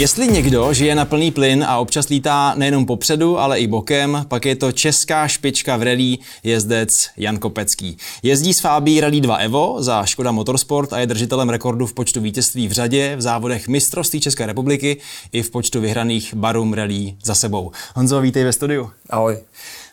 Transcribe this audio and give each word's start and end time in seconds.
Jestli 0.00 0.28
někdo 0.28 0.72
žije 0.72 0.94
na 0.94 1.04
plný 1.04 1.30
plyn 1.30 1.64
a 1.68 1.78
občas 1.78 2.08
lítá 2.08 2.54
nejenom 2.56 2.86
popředu, 2.86 3.38
ale 3.38 3.60
i 3.60 3.66
bokem, 3.66 4.24
pak 4.28 4.46
je 4.46 4.56
to 4.56 4.72
česká 4.72 5.28
špička 5.28 5.76
v 5.76 5.82
rally 5.82 6.18
jezdec 6.42 7.08
Jan 7.16 7.38
Kopecký. 7.38 7.96
Jezdí 8.22 8.54
s 8.54 8.60
Fábí 8.60 9.00
Rally 9.00 9.20
2 9.20 9.36
Evo 9.36 9.76
za 9.82 10.04
Škoda 10.04 10.32
Motorsport 10.32 10.92
a 10.92 10.98
je 10.98 11.06
držitelem 11.06 11.48
rekordu 11.48 11.86
v 11.86 11.94
počtu 11.94 12.20
vítězství 12.20 12.68
v 12.68 12.72
řadě 12.72 13.16
v 13.16 13.20
závodech 13.20 13.68
mistrovství 13.68 14.20
České 14.20 14.46
republiky 14.46 14.96
i 15.32 15.42
v 15.42 15.50
počtu 15.50 15.80
vyhraných 15.80 16.34
barum 16.34 16.72
rally 16.72 17.14
za 17.24 17.34
sebou. 17.34 17.72
Honzo, 17.94 18.20
vítej 18.20 18.44
ve 18.44 18.52
studiu. 18.52 18.90
Ahoj. 19.10 19.38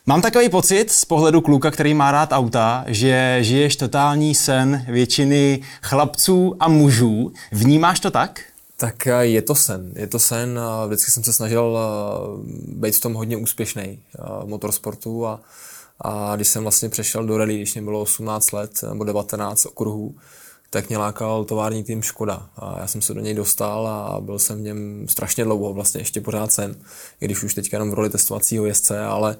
Mám 0.06 0.22
takový 0.22 0.48
pocit 0.48 0.90
z 0.90 1.04
pohledu 1.04 1.40
kluka, 1.40 1.70
který 1.70 1.94
má 1.94 2.12
rád 2.12 2.32
auta, 2.32 2.84
že 2.86 3.38
žiješ 3.40 3.76
totální 3.76 4.34
sen 4.34 4.84
většiny 4.88 5.60
chlapců 5.82 6.54
a 6.60 6.68
mužů. 6.68 7.32
Vnímáš 7.52 8.00
to 8.00 8.10
tak? 8.10 8.40
Tak 8.80 9.06
eh, 9.06 9.26
je 9.26 9.42
to 9.42 9.54
sen. 9.54 9.92
Je 9.96 10.06
to 10.06 10.18
sen. 10.18 10.60
Vždycky 10.86 11.10
jsem 11.10 11.24
se 11.24 11.32
snažil 11.32 11.78
eh, 11.78 11.90
být 12.68 12.96
v 12.96 13.00
tom 13.00 13.14
hodně 13.14 13.36
úspěšný 13.36 13.82
eh, 13.82 14.22
v 14.44 14.48
motorsportu 14.48 15.26
a, 15.26 15.40
a 16.00 16.36
když 16.36 16.48
jsem 16.48 16.62
vlastně 16.62 16.88
přešel 16.88 17.26
do 17.26 17.38
rally, 17.38 17.56
když 17.56 17.74
mě 17.74 17.82
bylo 17.82 18.00
18 18.00 18.52
let 18.52 18.70
nebo 18.88 19.04
19 19.04 19.66
okruhů, 19.66 20.14
tak 20.70 20.88
mě 20.88 20.98
lákal 20.98 21.44
tovární 21.44 21.84
tým 21.84 22.02
Škoda. 22.02 22.48
A 22.56 22.78
já 22.80 22.86
jsem 22.86 23.02
se 23.02 23.14
do 23.14 23.20
něj 23.20 23.34
dostal 23.34 23.86
a 23.86 24.20
byl 24.20 24.38
jsem 24.38 24.58
v 24.58 24.62
něm 24.62 25.06
strašně 25.08 25.44
dlouho, 25.44 25.74
vlastně 25.74 26.00
ještě 26.00 26.20
pořád 26.20 26.52
sen, 26.52 26.76
i 27.20 27.24
když 27.24 27.42
už 27.42 27.54
teďka 27.54 27.74
jenom 27.74 27.90
v 27.90 27.94
roli 27.94 28.10
testovacího 28.10 28.66
jezdce, 28.66 29.00
ale 29.00 29.36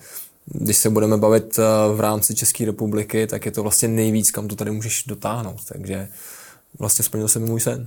když 0.46 0.77
se 0.77 0.91
budeme 0.91 1.16
bavit 1.16 1.57
v 1.95 2.01
rámci 2.01 2.34
České 2.34 2.65
republiky, 2.65 3.27
tak 3.27 3.46
je 3.46 3.52
to 3.52 3.62
vlastně 3.62 3.88
nejvíc, 3.88 4.30
kam 4.30 4.48
to 4.48 4.57
tady 4.57 4.70
můžeš 4.70 5.05
dotáhnout. 5.07 5.60
Takže 5.68 6.09
vlastně 6.78 7.05
splnil 7.05 7.28
se 7.28 7.38
mi 7.38 7.46
můj 7.46 7.60
sen. 7.60 7.87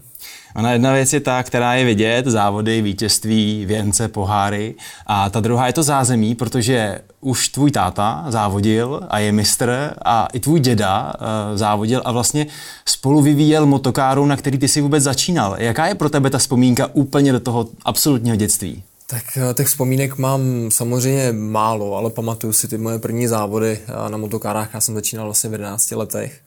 Ona 0.55 0.71
jedna 0.71 0.93
věc 0.93 1.13
je 1.13 1.19
ta, 1.19 1.43
která 1.43 1.73
je 1.73 1.85
vidět, 1.85 2.25
závody, 2.25 2.81
vítězství, 2.81 3.65
věnce, 3.65 4.07
poháry. 4.07 4.75
A 5.07 5.29
ta 5.29 5.39
druhá 5.39 5.67
je 5.67 5.73
to 5.73 5.83
zázemí, 5.83 6.35
protože 6.35 7.01
už 7.21 7.49
tvůj 7.49 7.71
táta 7.71 8.25
závodil 8.29 9.01
a 9.09 9.19
je 9.19 9.31
mistr 9.31 9.93
a 10.05 10.27
i 10.33 10.39
tvůj 10.39 10.59
děda 10.59 11.13
uh, 11.13 11.57
závodil 11.57 12.01
a 12.05 12.11
vlastně 12.11 12.47
spolu 12.85 13.21
vyvíjel 13.21 13.65
motokáru, 13.65 14.25
na 14.25 14.37
který 14.37 14.57
ty 14.57 14.67
si 14.67 14.81
vůbec 14.81 15.03
začínal. 15.03 15.55
Jaká 15.57 15.87
je 15.87 15.95
pro 15.95 16.09
tebe 16.09 16.29
ta 16.29 16.37
vzpomínka 16.37 16.89
úplně 16.93 17.31
do 17.31 17.39
toho 17.39 17.67
absolutního 17.85 18.35
dětství? 18.35 18.83
Tak 19.11 19.23
eh, 19.37 19.53
těch 19.53 19.67
vzpomínek 19.67 20.17
mám 20.17 20.41
samozřejmě 20.69 21.31
málo, 21.31 21.95
ale 21.95 22.09
pamatuju 22.09 22.53
si 22.53 22.67
ty 22.67 22.77
moje 22.77 22.99
první 22.99 23.27
závody 23.27 23.79
eh, 23.87 24.09
na 24.09 24.17
motokárách. 24.17 24.69
Já 24.73 24.81
jsem 24.81 24.95
začínal 24.95 25.25
vlastně 25.25 25.49
v 25.49 25.53
11 25.53 25.91
letech 25.91 26.41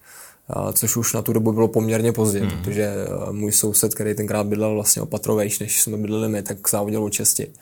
což 0.72 0.96
už 0.96 1.12
na 1.12 1.22
tu 1.22 1.32
dobu 1.32 1.52
bylo 1.52 1.68
poměrně 1.68 2.12
pozdě, 2.12 2.40
mm. 2.40 2.50
protože 2.50 2.92
můj 3.30 3.52
soused, 3.52 3.94
který 3.94 4.14
tenkrát 4.14 4.46
bydlel 4.46 4.74
vlastně 4.74 5.02
opatrovejš, 5.02 5.58
než 5.58 5.82
jsme 5.82 5.96
bydleli 5.96 6.28
my, 6.28 6.42
tak 6.42 6.68
závodil 6.70 7.04
o 7.04 7.10
česti. 7.10 7.52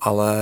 Ale 0.00 0.36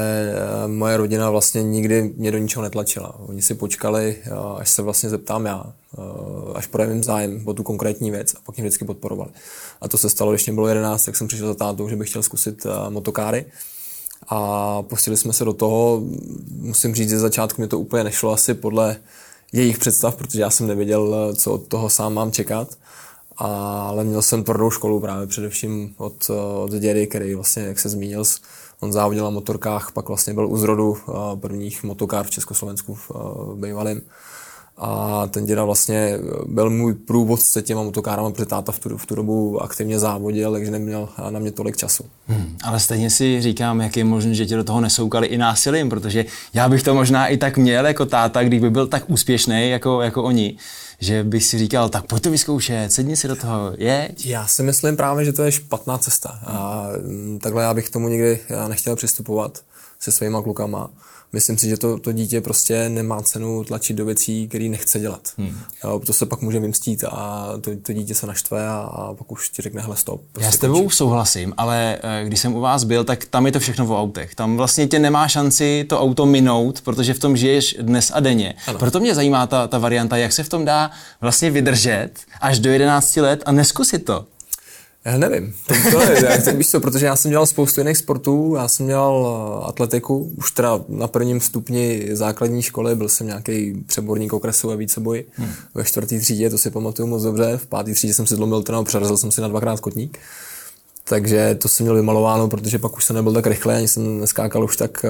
moje 0.67 0.97
rodina 0.97 1.31
vlastně 1.31 1.62
nikdy 1.62 2.15
mě 2.17 2.33
do 2.33 2.39
ničeho 2.39 2.62
netlačila. 2.62 3.19
Oni 3.19 3.43
si 3.43 3.55
počkali, 3.55 4.17
až 4.56 4.71
se 4.71 4.83
vlastně 4.83 5.09
zeptám 5.09 5.47
já, 5.47 5.73
až 6.55 6.67
projevím 6.67 7.03
zájem 7.03 7.43
o 7.45 7.55
tu 7.55 7.62
konkrétní 7.62 8.11
věc 8.11 8.34
a 8.34 8.39
pak 8.47 8.56
mě 8.56 8.65
vždycky 8.65 8.84
podporovali. 8.84 9.31
A 9.81 9.89
to 9.89 9.99
se 9.99 10.11
stalo, 10.11 10.33
když 10.33 10.47
mě 10.47 10.55
bylo 10.55 10.69
11, 10.69 11.05
tak 11.05 11.17
jsem 11.17 11.29
přišel 11.29 11.47
za 11.47 11.55
tátou, 11.55 11.89
že 11.89 11.97
bych 11.97 12.11
chtěl 12.11 12.23
zkusit 12.23 12.67
motokáry 12.89 13.47
a 14.29 14.83
pustili 14.83 15.17
jsme 15.17 15.33
se 15.33 15.45
do 15.45 15.53
toho. 15.53 16.03
Musím 16.61 16.95
říct, 16.95 17.11
že 17.11 17.19
začátku 17.19 17.62
mě 17.62 17.69
to 17.69 17.79
úplně 17.79 18.05
nešlo 18.05 18.33
asi 18.33 18.55
podle 18.55 18.97
jejich 19.53 19.79
představ, 19.79 20.17
protože 20.17 20.41
já 20.41 20.51
jsem 20.51 20.67
nevěděl, 20.67 21.35
co 21.37 21.53
od 21.53 21.69
toho 21.69 21.91
sám 21.91 22.15
mám 22.15 22.33
čekat. 22.33 22.69
Ale 23.37 24.05
měl 24.05 24.23
jsem 24.23 24.45
tvrdou 24.45 24.71
školu 24.71 25.01
právě 25.01 25.27
především 25.27 25.95
od, 25.97 26.31
od 26.65 26.73
dědy, 26.73 27.07
který 27.07 27.35
vlastně, 27.35 27.63
jak 27.63 27.79
se 27.79 27.89
zmínil, 27.89 28.25
on 28.81 28.93
závodil 28.93 29.25
na 29.25 29.31
motorkách, 29.31 29.93
pak 29.93 30.09
vlastně 30.09 30.35
byl 30.35 30.49
u 30.49 30.57
zrodu 30.57 30.97
eh, 30.97 31.13
prvních 31.37 31.83
motokár 31.83 32.27
v 32.27 32.31
Československu 32.31 32.99
eh, 32.99 33.15
v 33.53 33.56
bývalém. 33.61 34.00
A 34.78 35.27
ten 35.31 35.47
děda 35.47 35.65
vlastně 35.65 36.19
byl 36.47 36.71
můj 36.71 36.94
průvodce 36.94 37.62
těma 37.62 37.83
motokárama, 37.83 38.31
protože 38.31 38.47
táta 38.47 38.72
v 38.72 38.78
tu, 38.78 38.99
v 38.99 39.06
tu 39.06 39.15
dobu 39.15 39.62
aktivně 39.62 39.99
závodil, 39.99 40.53
takže 40.53 40.71
neměl 40.71 41.09
na 41.31 41.39
mě 41.39 41.50
tolik 41.50 41.77
času. 41.77 42.05
Hmm, 42.27 42.56
ale 42.65 42.81
stejně 42.81 43.11
si 43.11 43.43
říkám, 43.43 43.81
jak 43.81 43.97
je 43.97 44.05
možné, 44.05 44.34
že 44.34 44.47
tě 44.47 44.56
do 44.56 44.65
toho 44.65 44.81
nesoukali 44.81 45.27
i 45.27 45.39
násilím, 45.39 45.89
protože 45.89 46.25
já 46.55 46.69
bych 46.69 46.83
to 46.83 46.94
možná 46.94 47.27
i 47.27 47.37
tak 47.37 47.59
měl 47.59 47.87
jako 47.87 48.06
táta, 48.06 48.43
kdyby 48.43 48.71
byl 48.71 48.87
tak 48.87 49.11
úspěšný 49.11 49.71
jako, 49.71 50.03
jako 50.03 50.22
oni 50.22 50.56
že 51.00 51.25
bych 51.25 51.45
si 51.45 51.59
říkal, 51.59 51.89
tak 51.89 52.06
pojď 52.06 52.22
to 52.22 52.31
vyzkoušet, 52.31 52.93
sedni 52.93 53.16
si 53.16 53.28
do 53.28 53.37
toho, 53.37 53.72
je? 53.77 54.10
Já 54.25 54.47
si 54.47 54.62
myslím 54.62 54.97
právě, 54.97 55.25
že 55.25 55.33
to 55.33 55.43
je 55.43 55.53
špatná 55.53 55.99
cesta. 55.99 56.39
A 56.47 56.87
takhle 57.41 57.62
já 57.62 57.75
bych 57.75 57.91
tomu 57.91 58.09
nikdy 58.09 58.41
nechtěl 58.69 58.97
přistupovat 58.97 59.59
se 60.00 60.12
svýma 60.12 60.43
klukama 60.43 60.91
myslím 61.33 61.59
si, 61.59 61.69
že 61.69 61.77
to, 61.77 61.99
to 61.99 62.12
dítě 62.12 62.41
prostě 62.41 62.89
nemá 62.89 63.22
cenu 63.22 63.65
tlačit 63.65 63.97
do 63.97 64.05
věcí, 64.05 64.49
které 64.49 64.65
nechce 64.69 65.00
dělat. 65.00 65.21
Hmm. 65.39 65.59
Jo, 65.84 66.00
to 66.06 66.12
se 66.12 66.27
pak 66.27 66.41
může 66.41 66.61
vymstít 66.61 67.05
a 67.05 67.49
to, 67.61 67.71
to 67.83 67.93
dítě 67.93 68.15
se 68.15 68.27
naštve 68.27 68.69
a, 68.69 68.72
a 68.75 69.15
pak 69.15 69.33
už 69.33 69.49
ti 69.49 69.62
řekne, 69.62 69.83
hele 69.83 69.97
stop. 69.97 70.21
Prostě 70.33 70.47
Já 70.47 70.53
s 70.53 70.59
tebou 70.59 70.81
končí. 70.83 70.97
souhlasím, 70.97 71.55
ale 71.56 71.99
eh, 72.03 72.25
když 72.25 72.41
jsem 72.41 72.55
u 72.55 72.61
vás 72.61 72.84
byl, 72.84 73.05
tak 73.05 73.25
tam 73.25 73.47
je 73.47 73.53
to 73.53 73.61
všechno 73.61 73.87
v 73.87 73.93
autech. 73.93 74.34
Tam 74.34 74.56
vlastně 74.56 74.87
tě 74.87 74.99
nemá 74.99 75.28
šanci 75.28 75.84
to 75.89 76.00
auto 76.00 76.27
minout, 76.27 76.81
protože 76.81 77.15
v 77.15 77.19
tom 77.19 77.37
žiješ 77.37 77.77
dnes 77.81 78.10
a 78.15 78.21
denně. 78.21 78.55
Ano. 78.66 78.78
Proto 78.78 79.00
mě 79.00 79.15
zajímá 79.15 79.47
ta, 79.47 79.66
ta 79.66 79.78
varianta, 79.78 80.16
jak 80.16 80.33
se 80.33 80.43
v 80.45 80.49
tom 80.49 80.65
dá 80.65 80.91
vlastně 81.21 81.50
vydržet 81.50 82.10
až 82.41 82.59
do 82.59 82.71
11 82.71 83.16
let 83.16 83.43
a 83.47 83.53
neskusit 83.53 84.05
to. 84.05 84.27
Já 85.04 85.19
nevím, 85.19 85.54
to, 85.66 86.00
je, 86.00 86.25
jak, 86.25 86.44
tak 86.44 86.56
víš 86.56 86.70
co, 86.70 86.81
protože 86.81 87.06
já 87.06 87.16
jsem 87.16 87.31
dělal 87.31 87.47
spoustu 87.47 87.81
jiných 87.81 87.97
sportů, 87.97 88.54
já 88.56 88.69
jsem 88.69 88.86
dělal 88.86 89.26
eh, 89.62 89.69
atletiku, 89.69 90.32
už 90.36 90.50
teda 90.50 90.81
na 90.88 91.09
prvním 91.09 91.41
stupni 91.41 92.09
základní 92.12 92.62
školy, 92.62 92.94
byl 92.94 93.09
jsem 93.09 93.26
nějaký 93.26 93.84
přeborník 93.86 94.32
okresu 94.32 94.70
a 94.70 94.75
víceboj. 94.75 95.25
Hmm. 95.34 95.53
ve 95.75 95.84
čtvrtý 95.84 96.20
třídě, 96.20 96.50
to 96.50 96.59
si 96.59 96.70
pamatuju 96.70 97.09
moc 97.09 97.22
dobře, 97.22 97.56
v 97.56 97.66
páté 97.66 97.94
třídě 97.94 98.14
jsem 98.14 98.26
si 98.26 98.34
zlomil 98.34 98.62
ten 98.62 98.84
přerazil 98.84 99.16
jsem 99.16 99.32
si 99.32 99.41
na 99.41 99.48
dvakrát 99.48 99.81
kotník, 99.81 100.19
takže 101.04 101.54
to 101.54 101.69
jsem 101.69 101.84
měl 101.84 101.97
vymalováno, 101.97 102.48
protože 102.48 102.78
pak 102.78 102.97
už 102.97 103.04
jsem 103.04 103.16
nebyl 103.16 103.32
tak 103.32 103.47
rychle, 103.47 103.76
ani 103.76 103.88
jsem 103.88 104.20
neskákal 104.20 104.65
už 104.65 104.76
tak, 104.76 105.04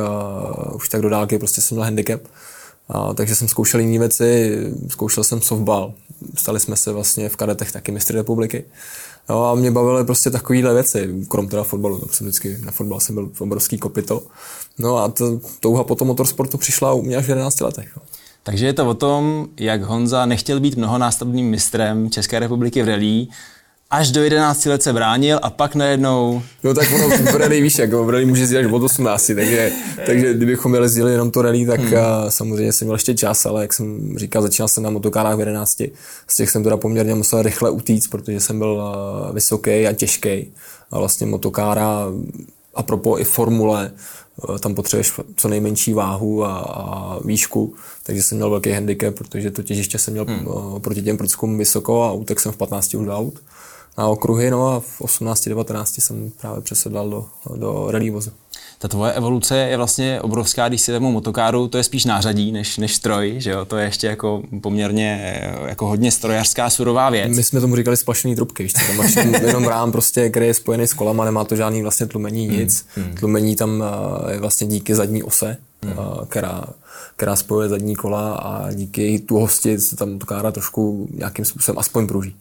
uh, 0.69 0.77
už 0.77 0.89
tak 0.89 1.01
do 1.01 1.09
dálky, 1.09 1.39
prostě 1.39 1.61
jsem 1.61 1.75
měl 1.75 1.85
handicap. 1.85 2.21
Uh, 2.95 3.15
takže 3.15 3.35
jsem 3.35 3.49
zkoušel 3.49 3.81
jiné 3.81 3.99
věci, 3.99 4.59
zkoušel 4.89 5.25
jsem 5.25 5.41
softball, 5.43 5.93
stali 6.35 6.61
jsme 6.61 6.77
se 6.77 6.93
vlastně 6.93 7.29
v 7.29 7.37
kadetech 7.37 7.73
taky 7.73 7.93
mistry 7.93 8.17
republiky. 8.17 8.65
No 9.29 9.51
a 9.51 9.55
mě 9.55 9.71
bavily 9.71 10.05
prostě 10.05 10.31
takovéhle 10.31 10.75
věci, 10.75 11.27
krom 11.29 11.49
teda 11.49 11.63
fotbalu, 11.63 11.99
tam 11.99 12.09
jsem 12.09 12.27
vždycky, 12.27 12.59
na 12.65 12.73
fotbal 12.73 13.01
jsem 13.01 13.15
byl 13.15 13.31
obrovský 13.39 13.79
kopito. 13.79 14.23
No 14.79 14.97
a 14.97 15.09
to, 15.09 15.41
touha 15.61 15.85
po 15.85 15.95
tom 15.95 16.09
motorsportu 16.09 16.59
přišla 16.59 16.93
u 16.93 17.03
mě 17.03 17.17
až 17.17 17.27
v 17.27 17.29
11 17.29 17.61
letech. 17.61 17.97
No. 17.97 18.03
Takže 18.43 18.67
je 18.67 18.73
to 18.73 18.89
o 18.89 18.95
tom, 18.95 19.49
jak 19.61 19.83
Honza 19.83 20.27
nechtěl 20.27 20.61
být 20.61 20.77
mnohonásobným 20.77 21.51
mistrem 21.51 22.11
České 22.11 22.39
republiky 22.39 22.83
v 22.83 22.89
rally, 22.89 23.27
až 23.91 24.11
do 24.11 24.23
11 24.25 24.67
let 24.67 24.83
se 24.83 24.93
bránil 24.93 25.39
a 25.43 25.51
pak 25.51 25.75
najednou... 25.75 26.43
No 26.65 26.75
tak 26.75 26.89
ono 26.95 27.09
v 27.09 27.37
rally 27.37 27.61
víš, 27.61 27.79
jako 27.79 28.05
v 28.05 28.11
rally 28.11 28.25
může 28.25 28.43
jezdit 28.43 28.59
až 28.59 28.67
od 28.73 28.83
18, 28.83 29.27
takže, 29.35 29.73
takže 30.07 30.35
kdybychom 30.35 30.75
jezdili 30.75 31.13
jenom 31.13 31.31
to 31.31 31.43
rally, 31.43 31.67
tak 31.67 31.81
hmm. 31.81 31.93
samozřejmě 32.29 32.73
jsem 32.73 32.87
měl 32.87 32.95
ještě 32.95 33.15
čas, 33.15 33.47
ale 33.47 33.63
jak 33.63 33.73
jsem 33.73 34.19
říkal, 34.19 34.43
začínal 34.43 34.69
jsem 34.69 34.83
na 34.83 34.91
motokárách 34.91 35.37
v 35.37 35.41
11. 35.41 35.83
Z 36.29 36.37
těch 36.37 36.51
jsem 36.51 36.65
teda 36.65 36.77
poměrně 36.77 37.15
musel 37.15 37.43
rychle 37.43 37.71
utíct, 37.71 38.11
protože 38.11 38.41
jsem 38.41 38.59
byl 38.59 38.83
vysoký 39.33 39.87
a 39.87 39.93
těžký. 39.93 40.53
A 40.91 40.99
vlastně 40.99 41.27
motokára, 41.27 42.07
a 42.75 42.83
propos 42.83 43.21
i 43.21 43.25
formule, 43.25 43.91
tam 44.61 44.75
potřebuješ 44.75 45.13
co 45.37 45.49
nejmenší 45.49 45.93
váhu 45.93 46.45
a, 46.45 46.59
a 46.59 47.19
výšku, 47.25 47.75
takže 48.03 48.23
jsem 48.23 48.39
měl 48.39 48.51
velký 48.51 48.71
handicap, 48.71 49.15
protože 49.15 49.51
to 49.51 49.63
těžiště 49.63 49.99
jsem 49.99 50.13
měl 50.13 50.25
hmm. 50.25 50.47
proti 50.81 51.03
těm 51.03 51.17
prudskům 51.17 51.59
vysoko 51.59 52.03
a 52.03 52.13
utek 52.13 52.41
jsem 52.41 52.53
v 52.53 52.57
15 52.57 52.95
už 52.95 53.09
aut 53.09 53.41
na 53.99 54.09
okruhy, 54.09 54.51
no 54.51 54.69
a 54.69 54.81
v 54.81 55.01
18-19 55.01 55.85
jsem 55.85 56.31
právě 56.41 56.61
přesedlal 56.61 57.11
do, 57.11 57.27
do 57.57 57.87
rally 57.91 58.11
vozu. 58.11 58.31
Ta 58.79 58.89
tvoje 58.89 59.13
evoluce 59.13 59.57
je 59.57 59.77
vlastně 59.77 60.21
obrovská, 60.21 60.69
když 60.69 60.81
si 60.81 60.93
vezmu 60.93 61.13
motokáru, 61.13 61.69
to 61.69 61.79
je 61.79 61.85
spíš 61.85 62.05
nářadí 62.05 62.53
než, 62.53 62.79
než 62.79 62.95
stroj, 62.95 63.35
že 63.39 63.51
jo? 63.51 63.65
To 63.65 63.77
je 63.77 63.85
ještě 63.85 64.07
jako 64.07 64.43
poměrně 64.61 65.41
jako 65.67 65.87
hodně 65.87 66.11
strojařská 66.13 66.71
surová 66.71 67.11
věc. 67.11 67.37
My 67.37 67.45
jsme 67.45 67.61
tomu 67.61 67.77
říkali 67.77 67.97
splašený 67.97 68.37
trubky, 68.37 68.63
víš, 68.63 68.73
tam 68.73 68.97
máš 68.97 69.17
jenom 69.47 69.65
rám 69.65 69.93
prostě, 69.93 70.31
který 70.31 70.47
je 70.47 70.55
spojený 70.55 70.87
s 70.87 70.95
kolama, 70.95 71.25
nemá 71.25 71.45
to 71.45 71.57
žádný 71.57 71.83
vlastně 71.83 72.07
tlumení, 72.07 72.49
hmm, 72.49 72.59
nic. 72.59 72.87
Hmm. 72.97 73.15
Tlumení 73.15 73.57
tam 73.57 73.85
eh, 74.29 74.33
je 74.33 74.41
vlastně 74.41 74.67
díky 74.67 74.95
zadní 74.95 75.23
ose, 75.23 75.57
hmm. 75.83 75.93
Eh, 75.93 76.27
která, 76.27 76.65
která 77.17 77.37
spojuje 77.37 77.69
zadní 77.69 77.97
kola 77.97 78.35
a 78.35 78.73
díky 78.73 79.19
tuhosti 79.19 79.79
se 79.79 79.97
tam 79.97 80.13
motokára 80.13 80.53
trošku 80.53 81.09
nějakým 81.15 81.45
způsobem 81.45 81.79
aspoň 81.79 82.07
pruží 82.07 82.37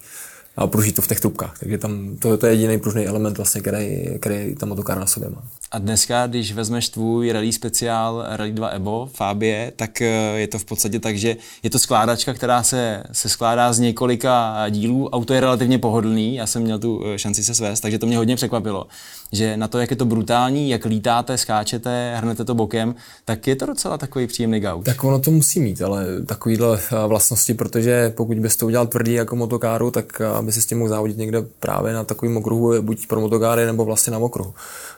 a 0.57 0.67
pruží 0.67 0.91
to 0.91 1.01
v 1.01 1.07
těch 1.07 1.19
trubkách. 1.19 1.59
Takže 1.59 1.77
tam 1.77 2.15
to, 2.19 2.37
to 2.37 2.47
je 2.47 2.53
jediný 2.53 2.79
pružný 2.79 3.07
element, 3.07 3.37
vlastně, 3.37 3.61
který, 3.61 4.05
který 4.19 4.55
ta 4.55 4.65
motokára 4.65 4.99
na 4.99 5.07
sobě 5.07 5.29
má. 5.29 5.43
A 5.71 5.79
dneska, 5.79 6.27
když 6.27 6.53
vezmeš 6.53 6.89
tvůj 6.89 7.31
rally 7.31 7.53
speciál 7.53 8.25
Rally 8.29 8.51
2 8.51 8.67
Evo 8.67 9.09
Fabie, 9.13 9.73
tak 9.75 10.01
eh, 10.01 10.05
je 10.35 10.47
to 10.47 10.59
v 10.59 10.65
podstatě 10.65 10.99
tak, 10.99 11.17
že 11.17 11.35
je 11.63 11.69
to 11.69 11.79
skládačka, 11.79 12.33
která 12.33 12.63
se, 12.63 13.03
se 13.11 13.29
skládá 13.29 13.73
z 13.73 13.79
několika 13.79 14.65
dílů. 14.69 15.09
Auto 15.09 15.33
je 15.33 15.39
relativně 15.39 15.79
pohodlný, 15.79 16.35
já 16.35 16.47
jsem 16.47 16.61
měl 16.61 16.79
tu 16.79 17.03
eh, 17.05 17.19
šanci 17.19 17.43
se 17.43 17.55
svést, 17.55 17.81
takže 17.81 17.99
to 17.99 18.05
mě 18.05 18.17
hodně 18.17 18.35
překvapilo. 18.35 18.87
Že 19.31 19.57
na 19.57 19.67
to, 19.67 19.79
jak 19.79 19.91
je 19.91 19.95
to 19.95 20.05
brutální, 20.05 20.69
jak 20.69 20.85
lítáte, 20.85 21.37
skáčete, 21.37 22.13
hrnete 22.17 22.45
to 22.45 22.55
bokem, 22.55 22.95
tak 23.25 23.47
je 23.47 23.55
to 23.55 23.65
docela 23.65 23.97
takový 23.97 24.27
příjemný 24.27 24.59
gaut. 24.59 24.85
Tak 24.85 25.03
ono 25.03 25.19
to 25.19 25.31
musí 25.31 25.59
mít, 25.59 25.81
ale 25.81 26.05
takovýhle 26.25 26.79
eh, 26.79 27.07
vlastnosti, 27.07 27.53
protože 27.53 28.13
pokud 28.17 28.39
bys 28.39 28.55
to 28.55 28.65
udělal 28.65 28.87
tvrdý 28.87 29.13
jako 29.13 29.35
motokáru, 29.35 29.91
tak 29.91 30.21
aby 30.21 30.51
si 30.51 30.61
s 30.61 30.65
tím 30.65 30.77
mohl 30.77 30.89
závodit 30.89 31.17
někde 31.17 31.41
právě 31.59 31.93
na 31.93 32.03
takovým 32.03 32.37
okruhu, 32.37 32.81
buď 32.81 33.07
pro 33.07 33.21
motokáry 33.21 33.65
nebo 33.65 33.85
vlastně 33.85 34.11
na 34.11 34.17
okruhu 34.17 34.53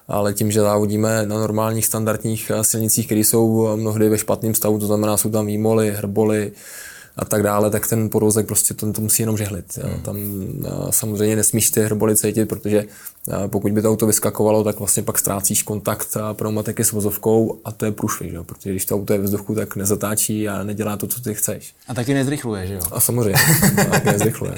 ale 0.10 0.34
tím, 0.34 0.52
že 0.52 0.62
závodíme 0.62 1.26
na 1.26 1.40
normálních 1.40 1.86
standardních 1.86 2.52
eh, 2.56 2.64
silnicích, 2.64 3.06
které 3.06 3.22
jsou 3.22 3.68
eh, 3.68 3.78
mnohdy 3.78 4.10
ve 4.10 4.18
špatném 4.18 4.56
stavu, 4.56 4.80
to 4.80 4.88
znamená, 4.88 5.18
jsou 5.18 5.30
tam 5.30 5.46
výmoly, 5.46 5.92
hrboly, 5.92 6.52
a 7.18 7.26
tak 7.26 7.44
dále, 7.44 7.70
tak 7.70 7.88
ten 7.88 8.10
porozek 8.10 8.48
prostě 8.48 8.74
to, 8.74 8.94
to 8.94 9.02
musí 9.02 9.24
jenom 9.24 9.38
žehlit. 9.38 9.78
Hmm. 9.78 10.02
Tam 10.02 10.18
eh, 10.18 10.70
samozřejmě 10.90 11.36
nesmíš 11.36 11.72
ty 11.72 11.82
hrboly 11.82 12.16
cítit, 12.16 12.46
protože 12.46 12.86
pokud 13.48 13.72
by 13.72 13.82
to 13.82 13.90
auto 13.90 14.08
vyskakovalo, 14.08 14.64
tak 14.64 14.80
vlastně 14.80 15.04
pak 15.04 15.18
ztrácíš 15.18 15.64
kontakt 15.64 16.18
pneumatiky 16.34 16.84
s 16.84 16.92
vozovkou 16.92 17.60
a 17.66 17.72
to 17.72 17.86
je 17.86 17.92
průšvih, 17.92 18.34
protože 18.46 18.70
když 18.70 18.86
to 18.86 18.96
auto 18.96 19.14
je 19.14 19.20
ve 19.20 19.26
vzduchu, 19.26 19.56
tak 19.56 19.76
nezatáčí 19.76 20.50
a 20.50 20.64
nedělá 20.64 20.98
to, 20.98 21.08
co 21.08 21.22
ty 21.22 21.34
chceš. 21.34 21.74
A 21.88 21.94
taky 21.94 22.14
nezrychluje, 22.14 22.68
že 22.68 22.74
jo? 22.74 22.82
A 22.92 23.00
samozřejmě, 23.00 23.40
taky 23.92 24.12
nezrychluje. 24.12 24.58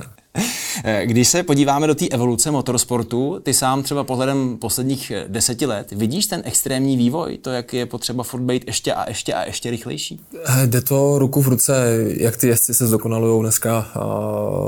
Eh, 0.83 1.05
když 1.05 1.27
se 1.27 1.43
podíváme 1.43 1.87
do 1.87 1.95
té 1.95 2.07
evoluce 2.07 2.51
motorsportu, 2.51 3.39
ty 3.43 3.53
sám 3.53 3.83
třeba 3.83 4.03
pohledem 4.03 4.57
posledních 4.57 5.11
eh, 5.11 5.25
deseti 5.27 5.65
let, 5.65 5.91
vidíš 5.91 6.25
ten 6.25 6.41
extrémní 6.45 6.97
vývoj, 6.97 7.37
to, 7.37 7.49
jak 7.49 7.73
je 7.73 7.85
potřeba 7.85 8.23
furt 8.23 8.41
být 8.41 8.63
ještě 8.67 8.93
a 8.93 9.09
ještě 9.09 9.33
a 9.33 9.45
ještě 9.45 9.71
rychlejší? 9.71 10.19
Eh, 10.45 10.67
jde 10.67 10.81
to 10.81 11.19
ruku 11.19 11.41
v 11.41 11.47
ruce, 11.47 11.97
jak 12.17 12.37
ty 12.37 12.47
jezdci 12.47 12.73
se 12.73 12.87
zdokonalují 12.87 13.41
dneska, 13.41 13.87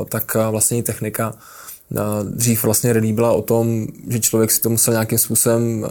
tak 0.09 0.35
vlastně 0.35 0.83
technika. 0.83 1.33
Dřív 2.23 2.63
vlastně 2.63 2.93
rally 2.93 3.13
byla 3.13 3.31
o 3.31 3.41
tom, 3.41 3.87
že 4.07 4.19
člověk 4.19 4.51
si 4.51 4.61
to 4.61 4.69
musel 4.69 4.93
nějakým 4.93 5.17
způsobem 5.17 5.85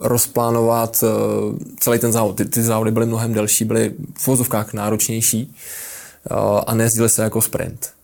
rozplánovat 0.00 1.04
celý 1.80 1.98
ten 1.98 2.12
závod. 2.12 2.36
Ty, 2.36 2.44
ty 2.44 2.62
závody 2.62 2.90
byly 2.90 3.06
mnohem 3.06 3.32
delší, 3.32 3.64
byly 3.64 3.94
v 4.18 4.26
vozovkách 4.26 4.72
náročnější 4.72 5.54
a 6.66 6.74
nejezdily 6.74 7.08
se 7.08 7.22
jako 7.22 7.42
sprint. 7.42 7.95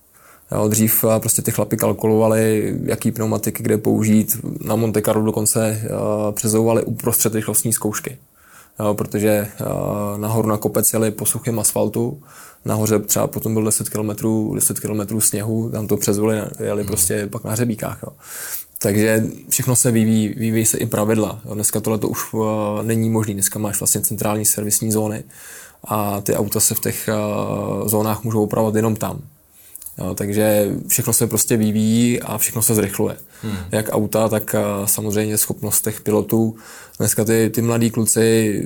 Jo, 0.55 0.69
dřív 0.69 1.05
eh, 1.05 1.21
prostě 1.21 1.43
ty 1.43 1.51
chlapy 1.51 1.77
kalkulovali, 1.77 2.75
jaký 2.85 3.13
pneumatiky 3.13 3.63
kde 3.63 3.79
použít. 3.79 4.37
Na 4.65 4.77
Monte 4.77 5.03
Carlo 5.03 5.25
dokonce 5.25 5.83
uh, 5.91 6.35
přezouvali 6.35 6.85
uprostřed 6.85 7.35
rychlostní 7.35 7.73
zkoušky. 7.73 8.19
Jo, 8.81 8.95
protože 8.95 9.49
uh, 9.61 10.19
nahoru 10.21 10.49
na 10.49 10.57
kopec 10.57 10.93
jeli 10.93 11.11
po 11.11 11.27
suchém 11.27 11.59
asfaltu, 11.59 12.23
nahoře 12.65 12.99
třeba 12.99 13.27
potom 13.27 13.55
byl 13.55 13.65
10 13.65 13.89
km, 13.89 14.11
10 14.55 14.81
km 14.81 15.21
sněhu, 15.21 15.71
tam 15.71 15.87
to 15.87 15.97
přezvoli, 15.97 16.43
jeli 16.61 16.85
prostě 16.85 17.27
pak 17.27 17.45
na 17.45 17.51
hřebíkách. 17.51 17.99
Jo. 18.03 18.13
Takže 18.79 19.25
všechno 19.49 19.77
se 19.77 19.91
vyvíjí, 19.91 20.29
vyvíjí 20.29 20.67
se 20.67 20.79
i 20.79 20.87
pravidla. 20.87 21.41
Jo. 21.45 21.55
Dneska 21.55 21.81
tohle 21.81 21.99
to 21.99 22.09
už 22.09 22.33
uh, 22.33 22.43
není 22.83 23.11
možné. 23.11 23.35
Dneska 23.35 23.59
máš 23.59 23.81
vlastně 23.81 24.01
centrální 24.01 24.45
servisní 24.45 24.93
zóny 24.93 25.25
a 25.85 26.21
ty 26.21 26.35
auta 26.35 26.61
se 26.61 26.75
v 26.75 26.81
těch 26.81 27.09
uh, 27.09 27.89
zónách 27.89 28.25
můžou 28.25 28.43
opravovat 28.43 28.75
jenom 28.75 28.97
tam. 28.97 29.23
Jo, 29.99 30.15
takže 30.15 30.71
všechno 30.89 31.13
se 31.13 31.27
prostě 31.27 31.57
vyvíjí 31.57 32.23
a 32.23 32.39
všechno 32.39 32.63
se 32.63 32.75
zrychluje. 32.75 33.17
Hmm. 33.43 33.57
Jak 33.73 33.89
auta, 33.93 34.29
tak 34.29 34.55
samozřejmě 34.85 35.39
schopnost 35.39 35.85
těch 35.85 36.01
pilotů. 36.01 36.57
Dneska 36.99 37.25
ty, 37.25 37.51
ty 37.55 37.63
mladí 37.63 37.91
kluci 37.91 38.63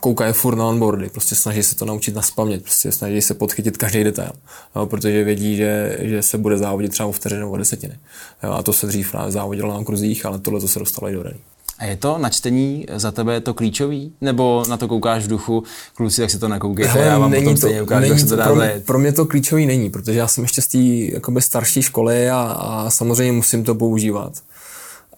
koukají 0.00 0.32
furt 0.32 0.56
na 0.56 0.66
onboardy, 0.66 1.08
prostě 1.08 1.34
snaží 1.34 1.62
se 1.62 1.74
to 1.74 1.84
naučit 1.84 2.14
na 2.14 2.22
spaměť, 2.22 2.62
prostě 2.62 2.92
snaží 2.92 3.22
se 3.22 3.34
podchytit 3.34 3.76
každý 3.76 4.04
detail, 4.04 4.32
jo, 4.76 4.86
protože 4.86 5.24
vědí, 5.24 5.56
že, 5.56 5.98
že 6.00 6.22
se 6.22 6.38
bude 6.38 6.58
závodit 6.58 6.90
třeba 6.90 7.08
o 7.08 7.12
vteřinu 7.12 7.40
nebo 7.40 7.56
desetiny. 7.56 7.98
Jo, 8.42 8.50
a 8.50 8.62
to 8.62 8.72
se 8.72 8.86
dřív 8.86 9.14
závodilo 9.28 9.78
na 9.78 9.84
kruzích, 9.84 10.26
ale 10.26 10.38
tohle 10.38 10.60
to 10.60 10.68
se 10.68 10.78
dostalo 10.78 11.10
i 11.10 11.12
do 11.12 11.22
rally. 11.22 11.38
A 11.78 11.84
je 11.84 11.96
to 11.96 12.18
na 12.18 12.30
čtení 12.30 12.86
za 12.94 13.10
tebe 13.10 13.40
to 13.40 13.54
klíčový? 13.54 14.12
Nebo 14.20 14.64
na 14.68 14.76
to 14.76 14.88
koukáš 14.88 15.24
v 15.24 15.28
duchu, 15.28 15.62
kluci, 15.94 16.20
jak 16.20 16.30
se 16.30 16.38
to 16.38 16.48
nakoukejte, 16.48 16.92
Hele, 16.92 17.06
já 17.06 17.18
vám 17.18 17.32
potom 17.32 17.54
to, 17.54 17.56
stejně 17.56 17.82
ukážu, 17.82 18.06
jak 18.06 18.20
se 18.20 18.26
to 18.26 18.36
dá 18.36 18.44
pro, 18.44 18.54
mě, 18.54 18.82
pro 18.86 18.98
mě 18.98 19.12
to 19.12 19.26
klíčový 19.26 19.66
není, 19.66 19.90
protože 19.90 20.18
já 20.18 20.28
jsem 20.28 20.44
ještě 20.44 20.62
z 20.62 20.66
té 20.66 21.40
starší 21.40 21.82
školy 21.82 22.30
a, 22.30 22.40
a 22.40 22.90
samozřejmě 22.90 23.32
musím 23.32 23.64
to 23.64 23.74
používat 23.74 24.32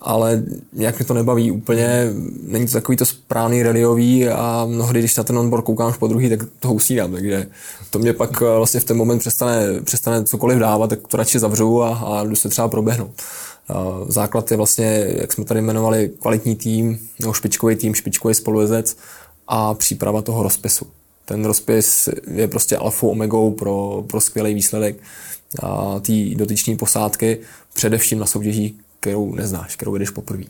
ale 0.03 0.43
nějak 0.73 0.99
mě 0.99 1.07
to 1.07 1.15
nebaví 1.15 1.51
úplně, 1.51 2.11
není 2.43 2.67
to 2.67 2.73
takový 2.73 2.97
to 2.97 3.07
správný 3.07 3.63
radiový 3.63 4.29
a 4.29 4.67
mnohdy, 4.69 4.99
když 4.99 5.17
na 5.17 5.25
ten 5.25 5.39
onboard 5.39 5.65
koukám 5.65 5.91
už 5.91 5.97
po 5.97 6.09
druhý, 6.09 6.29
tak 6.29 6.41
to 6.61 6.73
usínám, 6.73 7.13
takže 7.13 7.47
to 7.91 7.99
mě 7.99 8.13
pak 8.13 8.43
eh, 8.43 8.57
vlastně 8.57 8.81
v 8.81 8.85
ten 8.85 8.97
moment 8.97 9.19
přestane, 9.19 9.81
přestane 9.85 10.25
cokoliv 10.25 10.59
dávat, 10.59 10.91
tak 10.91 10.99
to 11.09 11.17
radši 11.17 11.39
zavřu 11.39 11.83
a, 11.83 11.97
a 11.97 12.25
jdu 12.25 12.37
se 12.37 12.49
třeba 12.49 12.69
proběhnout. 12.69 13.11
Základ 14.09 14.51
je 14.51 14.57
vlastně, 14.57 15.07
jak 15.09 15.33
jsme 15.33 15.45
tady 15.45 15.61
jmenovali, 15.61 16.11
kvalitní 16.21 16.57
tým, 16.57 17.09
nebo 17.21 17.33
špičkový 17.33 17.77
tým, 17.77 17.95
špičkový 17.95 18.35
spolujezec 18.35 18.97
a 19.49 19.75
příprava 19.75 20.23
toho 20.23 20.43
rozpisu. 20.43 20.87
Ten 21.25 21.45
rozpis 21.45 22.09
je 22.31 22.49
prostě 22.49 22.77
alfa 22.77 23.07
omegou 23.07 23.51
pro, 23.51 24.05
pro 24.07 24.21
skvělý 24.21 24.55
výsledek 24.55 24.97
té 26.01 26.13
dotyční 26.35 26.77
posádky, 26.77 27.39
především 27.75 28.19
na 28.19 28.27
soutěží, 28.27 28.79
kterou 29.01 29.35
neznáš, 29.35 29.77
kterou 29.77 29.95
jedeš 29.95 30.11
poprvé. 30.11 30.45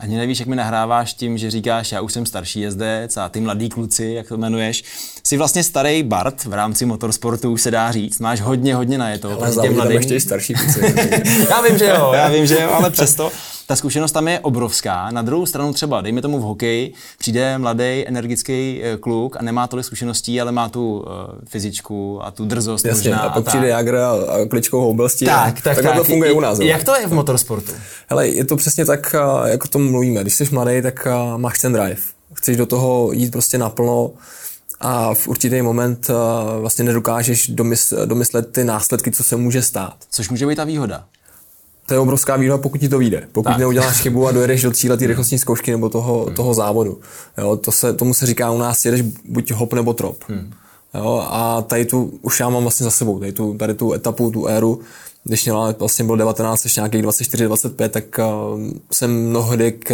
Ani 0.00 0.16
nevíš, 0.16 0.38
jak 0.38 0.48
mi 0.48 0.56
nahráváš 0.56 1.14
tím, 1.14 1.38
že 1.38 1.50
říkáš, 1.50 1.92
já 1.92 2.00
už 2.00 2.12
jsem 2.12 2.26
starší 2.26 2.60
jezdec 2.60 3.16
a 3.16 3.28
ty 3.28 3.40
mladí 3.40 3.68
kluci, 3.68 4.12
jak 4.16 4.28
to 4.28 4.34
jmenuješ, 4.34 4.84
jsi 5.24 5.36
vlastně 5.36 5.64
starý 5.64 6.02
Bart 6.02 6.44
v 6.44 6.52
rámci 6.52 6.86
motorsportu, 6.86 7.52
už 7.52 7.62
se 7.62 7.70
dá 7.70 7.92
říct. 7.92 8.20
Máš 8.20 8.40
hodně, 8.40 8.74
hodně 8.74 8.98
na 8.98 9.10
je 9.10 9.18
to. 9.18 9.42
Ale 9.42 9.70
mladým... 9.70 9.96
ještě 9.96 10.20
starší 10.20 10.54
kluci. 10.54 10.80
já 11.50 11.62
vím, 11.62 11.78
že 11.78 11.86
jo, 11.86 12.12
já 12.14 12.28
vím, 12.28 12.46
že 12.46 12.60
jo, 12.60 12.70
ale 12.70 12.90
přesto 12.90 13.32
ta 13.70 13.76
zkušenost 13.76 14.12
tam 14.12 14.28
je 14.28 14.40
obrovská. 14.40 15.10
Na 15.10 15.22
druhou 15.22 15.46
stranu 15.46 15.72
třeba, 15.72 16.00
dejme 16.00 16.22
tomu 16.22 16.38
v 16.38 16.42
hokeji, 16.42 16.92
přijde 17.18 17.58
mladý 17.58 18.04
energický 18.06 18.80
eh, 18.82 18.96
kluk 18.96 19.36
a 19.36 19.42
nemá 19.42 19.66
tolik 19.66 19.86
zkušeností, 19.86 20.40
ale 20.40 20.52
má 20.52 20.68
tu 20.68 20.98
uh, 20.98 21.04
fyzičku 21.48 22.24
a 22.24 22.30
tu 22.30 22.44
drzost 22.44 22.84
Jasně, 22.84 23.10
možná. 23.10 23.22
A 23.22 23.28
pak 23.28 23.46
a 23.46 23.50
přijde 23.50 23.68
Jagr 23.68 23.96
a, 23.96 24.10
a 24.10 24.46
kličkou 24.48 24.80
houbelstí. 24.80 25.24
Tak, 25.24 25.54
tak, 25.60 25.76
tak, 25.76 25.84
tak. 25.84 25.96
to 25.96 26.04
funguje 26.04 26.32
u 26.32 26.40
nás. 26.40 26.58
Jak 26.58 26.84
to 26.84 26.96
je 26.96 27.06
v 27.06 27.12
motorsportu? 27.12 27.72
Hele, 28.08 28.28
je 28.28 28.44
to 28.44 28.56
přesně 28.56 28.84
tak, 28.84 29.14
eh, 29.14 29.50
jako 29.50 29.68
to 29.68 29.78
mluvíme. 29.78 30.22
Když 30.22 30.34
jsi 30.34 30.48
mladý, 30.52 30.82
tak 30.82 31.06
máš 31.36 31.58
ten 31.58 31.72
drive. 31.72 32.00
Chceš 32.34 32.56
do 32.56 32.66
toho 32.66 33.12
jít 33.12 33.30
prostě 33.32 33.58
naplno, 33.58 34.10
a 34.80 35.14
v 35.14 35.28
určitý 35.28 35.62
moment 35.62 36.10
vlastně 36.60 36.84
nedokážeš 36.84 37.48
domyslet 38.04 38.52
ty 38.52 38.64
následky, 38.64 39.10
co 39.10 39.24
se 39.24 39.36
může 39.36 39.62
stát. 39.62 39.94
Což 40.10 40.28
může 40.28 40.46
být 40.46 40.56
ta 40.56 40.64
výhoda 40.64 41.04
to 41.90 41.94
je 41.94 42.00
obrovská 42.00 42.36
výhoda, 42.36 42.58
pokud 42.58 42.78
ti 42.78 42.88
to 42.88 42.98
vyjde. 42.98 43.28
Pokud 43.32 43.48
tak. 43.48 43.58
neuděláš 43.58 44.00
chybu 44.00 44.26
a 44.26 44.32
dojedeš 44.32 44.62
do 44.62 44.70
cíle 44.70 44.96
té 44.96 45.06
rychlostní 45.06 45.38
zkoušky 45.38 45.70
nebo 45.70 45.88
toho, 45.88 46.24
hmm. 46.24 46.34
toho 46.34 46.54
závodu. 46.54 47.00
Jo, 47.38 47.56
to 47.56 47.72
se, 47.72 47.92
tomu 47.92 48.14
se 48.14 48.26
říká 48.26 48.50
u 48.50 48.58
nás, 48.58 48.84
jedeš 48.84 49.00
buď 49.24 49.50
hop 49.50 49.72
nebo 49.72 49.92
trop. 49.92 50.16
Hmm. 50.28 50.52
Jo, 50.94 51.26
a 51.30 51.62
tady 51.62 51.84
tu 51.84 52.18
už 52.22 52.40
já 52.40 52.48
mám 52.48 52.62
vlastně 52.62 52.84
za 52.84 52.90
sebou, 52.90 53.18
tady 53.18 53.32
tu, 53.32 53.54
tady 53.58 53.74
tu 53.74 53.92
etapu, 53.92 54.30
tu 54.30 54.46
éru, 54.46 54.80
když 55.24 55.44
měla 55.44 55.74
vlastně 55.78 56.04
bylo 56.04 56.16
19 56.16 56.66
až 56.66 56.76
nějakých 56.76 57.02
24, 57.02 57.44
25, 57.44 57.92
tak 57.92 58.04
uh, 58.18 58.60
jsem 58.92 59.28
mnohdy 59.28 59.72
k 59.72 59.90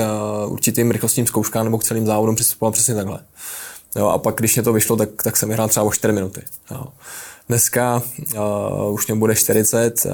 uh, 0.47 0.53
určitým 0.53 0.91
rychlostním 0.91 1.26
zkouškám 1.26 1.65
nebo 1.65 1.79
k 1.79 1.85
celým 1.85 2.07
závodům 2.07 2.35
přistupoval 2.35 2.73
přesně 2.73 2.95
takhle. 2.95 3.21
Jo, 3.97 4.09
a 4.09 4.19
pak, 4.19 4.35
když 4.35 4.57
mě 4.57 4.62
to 4.62 4.73
vyšlo, 4.73 4.97
tak, 4.97 5.09
tak 5.23 5.37
jsem 5.37 5.49
vyhrál 5.49 5.69
třeba 5.69 5.87
o 5.87 5.93
4 5.93 6.12
minuty. 6.12 6.43
Jo. 6.71 6.85
Dneska 7.49 8.03
uh, 8.35 8.95
už 8.95 9.07
mě 9.07 9.17
bude 9.17 9.35
40 9.35 10.05
uh, 10.05 10.12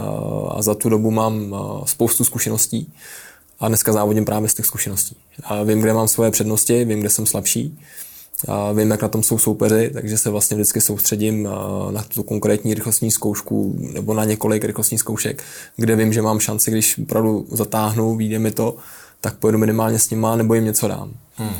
a 0.58 0.62
za 0.62 0.74
tu 0.74 0.88
dobu 0.88 1.10
mám 1.10 1.52
uh, 1.52 1.84
spoustu 1.84 2.24
zkušeností 2.24 2.92
a 3.60 3.68
dneska 3.68 3.92
závodím 3.92 4.24
právě 4.24 4.48
z 4.48 4.54
těch 4.54 4.66
zkušeností. 4.66 5.16
A 5.44 5.62
vím, 5.62 5.80
kde 5.80 5.92
mám 5.92 6.08
svoje 6.08 6.30
přednosti, 6.30 6.84
vím, 6.84 7.00
kde 7.00 7.08
jsem 7.08 7.26
slabší, 7.26 7.78
a 8.48 8.72
vím, 8.72 8.90
jak 8.90 9.02
na 9.02 9.08
tom 9.08 9.22
jsou 9.22 9.38
soupeři, 9.38 9.90
takže 9.94 10.18
se 10.18 10.30
vlastně 10.30 10.54
vždycky 10.54 10.80
soustředím 10.80 11.48
na 11.90 12.02
tu 12.02 12.22
konkrétní 12.22 12.74
rychlostní 12.74 13.10
zkoušku 13.10 13.78
nebo 13.92 14.14
na 14.14 14.24
několik 14.24 14.64
rychlostních 14.64 15.00
zkoušek, 15.00 15.42
kde 15.76 15.96
vím, 15.96 16.12
že 16.12 16.22
mám 16.22 16.40
šanci, 16.40 16.70
když 16.70 16.98
opravdu 16.98 17.46
zatáhnu, 17.50 18.16
vyjde 18.16 18.38
mi 18.38 18.50
to, 18.50 18.76
tak 19.20 19.36
pojedu 19.36 19.58
minimálně 19.58 19.98
s 19.98 20.10
nima 20.10 20.36
nebo 20.36 20.54
jim 20.54 20.64
něco 20.64 20.88
dám. 20.88 21.12
Hmm. 21.36 21.54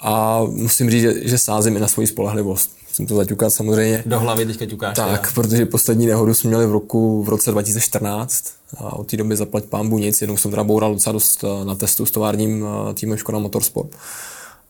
A 0.00 0.42
musím 0.44 0.90
říct, 0.90 1.02
že, 1.02 1.28
že 1.28 1.38
sázím 1.38 1.76
i 1.76 1.80
na 1.80 1.88
svoji 1.88 2.06
spolehlivost 2.06 2.70
musím 2.96 3.06
to 3.06 3.16
zaťukat 3.16 3.52
samozřejmě. 3.52 4.02
Do 4.06 4.20
hlavy 4.20 4.46
teďka 4.46 4.66
ťukáš. 4.66 4.96
Tak, 4.96 5.20
teda. 5.20 5.32
protože 5.34 5.66
poslední 5.66 6.06
nehodu 6.06 6.34
jsme 6.34 6.48
měli 6.48 6.66
v 6.66 6.72
roku 6.72 7.22
v 7.22 7.28
roce 7.28 7.50
2014 7.50 8.44
a 8.76 8.96
od 8.96 9.06
té 9.06 9.16
doby 9.16 9.36
zaplať 9.36 9.64
pámbu 9.64 9.98
nic. 9.98 10.20
Jednou 10.20 10.36
jsem 10.36 10.50
teda 10.50 10.64
boural 10.64 10.94
docela 10.94 11.12
dost 11.12 11.44
eh, 11.44 11.64
na 11.64 11.74
testu 11.74 12.06
s 12.06 12.10
továrním 12.10 12.66
eh, 12.66 12.94
týmem 12.94 13.18
Škoda 13.18 13.38
Motorsport. 13.38 13.90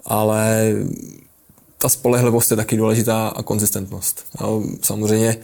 Ale 0.04 0.72
ta 1.78 1.88
spolehlivost 1.88 2.50
je 2.50 2.56
taky 2.56 2.76
důležitá 2.76 3.28
a 3.28 3.42
konzistentnost. 3.42 4.24
Samozřejmě 4.82 5.36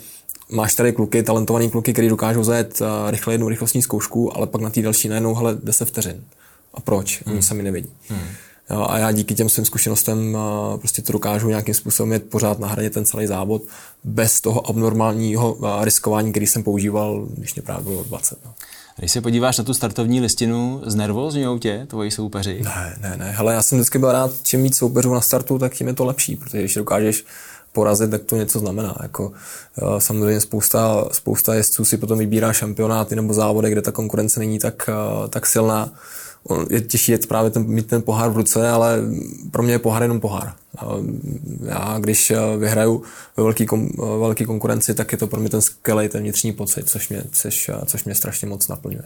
máš 0.50 0.74
tady 0.74 0.92
kluky, 0.92 1.22
talentovaný 1.22 1.70
kluky, 1.70 1.92
kteří 1.92 2.08
dokážou 2.08 2.44
zajet 2.44 2.82
eh, 2.82 3.10
rychle 3.10 3.34
jednu 3.34 3.48
rychlostní 3.48 3.82
zkoušku, 3.82 4.36
ale 4.36 4.46
pak 4.46 4.60
na 4.60 4.70
té 4.70 4.82
další 4.82 5.08
najednou, 5.08 5.34
hele, 5.34 5.58
10 5.62 5.88
vteřin. 5.88 6.24
a 6.74 6.80
proč, 6.80 7.22
hmm. 7.26 7.34
oni 7.34 7.42
sami 7.42 7.62
nevědí. 7.62 7.90
Hmm. 8.08 8.28
Jo, 8.72 8.86
a 8.88 8.98
já 8.98 9.12
díky 9.12 9.34
těm 9.34 9.48
svým 9.48 9.64
zkušenostem 9.64 10.38
prostě 10.78 11.02
to 11.02 11.12
dokážu 11.12 11.48
nějakým 11.48 11.74
způsobem 11.74 12.12
jet 12.12 12.30
pořád 12.30 12.58
na 12.58 12.68
hraně 12.68 12.90
ten 12.90 13.04
celý 13.04 13.26
závod 13.26 13.62
bez 14.04 14.40
toho 14.40 14.68
abnormálního 14.70 15.58
riskování, 15.80 16.30
který 16.30 16.46
jsem 16.46 16.62
používal, 16.62 17.26
když 17.36 17.54
mě 17.54 17.62
právě 17.62 17.84
bylo 17.84 18.04
20. 18.04 18.38
No. 18.44 18.54
Když 18.96 19.12
se 19.12 19.20
podíváš 19.20 19.58
na 19.58 19.64
tu 19.64 19.74
startovní 19.74 20.20
listinu, 20.20 20.82
znervozňují 20.86 21.60
tě 21.60 21.86
tvoji 21.90 22.10
soupeři? 22.10 22.60
Ne, 22.64 22.96
ne, 23.00 23.16
ne. 23.16 23.30
Hele, 23.30 23.54
já 23.54 23.62
jsem 23.62 23.78
vždycky 23.78 23.98
byl 23.98 24.12
rád, 24.12 24.30
čím 24.42 24.62
víc 24.62 24.76
soupeřů 24.76 25.14
na 25.14 25.20
startu, 25.20 25.58
tak 25.58 25.74
tím 25.74 25.86
je 25.88 25.94
to 25.94 26.04
lepší, 26.04 26.36
protože 26.36 26.58
když 26.58 26.74
dokážeš 26.74 27.24
porazit, 27.72 28.10
tak 28.10 28.22
to 28.22 28.36
něco 28.36 28.58
znamená. 28.58 28.96
Jako, 29.02 29.32
eh, 29.78 30.00
samozřejmě 30.00 30.40
spousta, 30.40 31.04
spousta 31.12 31.54
jezdců 31.54 31.84
si 31.84 31.96
potom 31.96 32.18
vybírá 32.18 32.52
šampionáty 32.52 33.16
nebo 33.16 33.34
závody, 33.34 33.70
kde 33.70 33.82
ta 33.82 33.92
konkurence 33.92 34.40
není 34.40 34.58
tak, 34.58 34.88
eh, 34.88 35.28
tak 35.28 35.46
silná. 35.46 35.90
Je 36.70 36.80
těžší 36.80 37.12
jet 37.12 37.26
právě 37.26 37.50
ten, 37.50 37.66
mít 37.66 37.86
ten 37.86 38.02
pohár 38.02 38.30
v 38.30 38.36
ruce, 38.36 38.68
ale 38.68 38.98
pro 39.50 39.62
mě 39.62 39.72
je 39.72 39.78
pohár 39.78 40.02
jenom 40.02 40.20
pohár. 40.20 40.54
Já 41.64 41.98
když 41.98 42.30
eh, 42.30 42.56
vyhraju 42.58 43.02
ve 43.36 43.42
velký, 43.42 43.66
velký 44.18 44.44
konkurenci, 44.44 44.94
tak 44.94 45.12
je 45.12 45.18
to 45.18 45.26
pro 45.26 45.40
mě 45.40 45.48
ten 45.48 45.60
skvělý, 45.60 46.08
ten 46.08 46.22
vnitřní 46.22 46.52
pocit, 46.52 46.88
což 46.88 47.08
mě, 47.08 47.22
což, 47.32 47.70
což 47.86 48.04
mě 48.04 48.14
strašně 48.14 48.48
moc 48.48 48.68
naplňuje. 48.68 49.04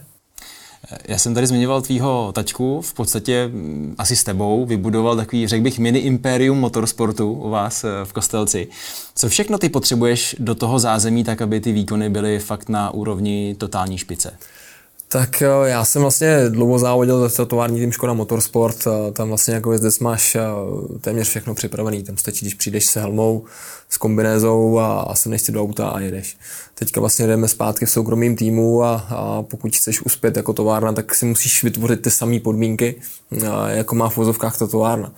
Já 1.07 1.17
jsem 1.17 1.33
tady 1.33 1.47
zmiňoval 1.47 1.81
tvýho 1.81 2.31
tačku, 2.35 2.81
v 2.81 2.93
podstatě 2.93 3.47
mm, 3.47 3.95
asi 3.97 4.15
s 4.15 4.23
tebou 4.23 4.65
vybudoval 4.65 5.15
takový, 5.15 5.47
řekl 5.47 5.63
bych, 5.63 5.79
mini 5.79 5.99
impérium 5.99 6.59
motorsportu 6.59 7.33
u 7.33 7.49
vás 7.49 7.83
eh, 7.83 7.89
v 8.03 8.13
Kostelci. 8.13 8.67
Co 9.15 9.29
všechno 9.29 9.57
ty 9.57 9.69
potřebuješ 9.69 10.35
do 10.39 10.55
toho 10.55 10.79
zázemí, 10.79 11.23
tak 11.23 11.41
aby 11.41 11.59
ty 11.59 11.71
výkony 11.71 12.09
byly 12.09 12.39
fakt 12.39 12.69
na 12.69 12.91
úrovni 12.93 13.55
totální 13.57 13.97
špice? 13.97 14.37
Tak 15.09 15.41
eh, 15.41 15.47
já 15.63 15.85
jsem 15.85 16.01
vlastně 16.01 16.49
dlouho 16.49 16.79
závodil 16.79 17.29
za 17.29 17.45
tovární 17.45 17.79
tým 17.79 17.91
Škoda 17.91 18.13
Motorsport. 18.13 18.87
Tam 19.13 19.27
vlastně 19.27 19.53
jako 19.53 19.71
jezdec 19.71 19.99
máš 19.99 20.35
eh, 20.35 20.41
téměř 21.01 21.29
všechno 21.29 21.55
připravený. 21.55 22.03
Tam 22.03 22.17
stačí, 22.17 22.45
když 22.45 22.53
přijdeš 22.53 22.85
se 22.85 23.01
helmou, 23.01 23.45
s 23.89 23.97
kombinézou 23.97 24.79
a, 24.79 24.99
a 24.99 25.15
se 25.15 25.29
nechci 25.29 25.51
do 25.51 25.61
auta 25.61 25.87
a 25.87 25.99
jedeš. 25.99 26.37
Teďka 26.75 26.99
vlastně 26.99 27.27
jdeme 27.27 27.47
zpátky 27.47 27.85
v 27.85 27.89
soukromým 27.89 28.35
týmu 28.35 28.83
a, 28.83 29.07
a 29.09 29.43
pokud 29.43 29.75
chceš 29.75 30.01
uspět 30.01 30.37
jako 30.37 30.53
továrna, 30.53 30.93
tak 30.93 31.15
si 31.15 31.25
musíš 31.25 31.63
vytvořit 31.63 32.01
ty 32.01 32.11
samé 32.11 32.39
podmínky, 32.39 32.95
jako 33.67 33.95
má 33.95 34.09
v 34.09 34.17
vozovkách 34.17 34.57
ta 34.57 34.67
továrna. 34.67 35.13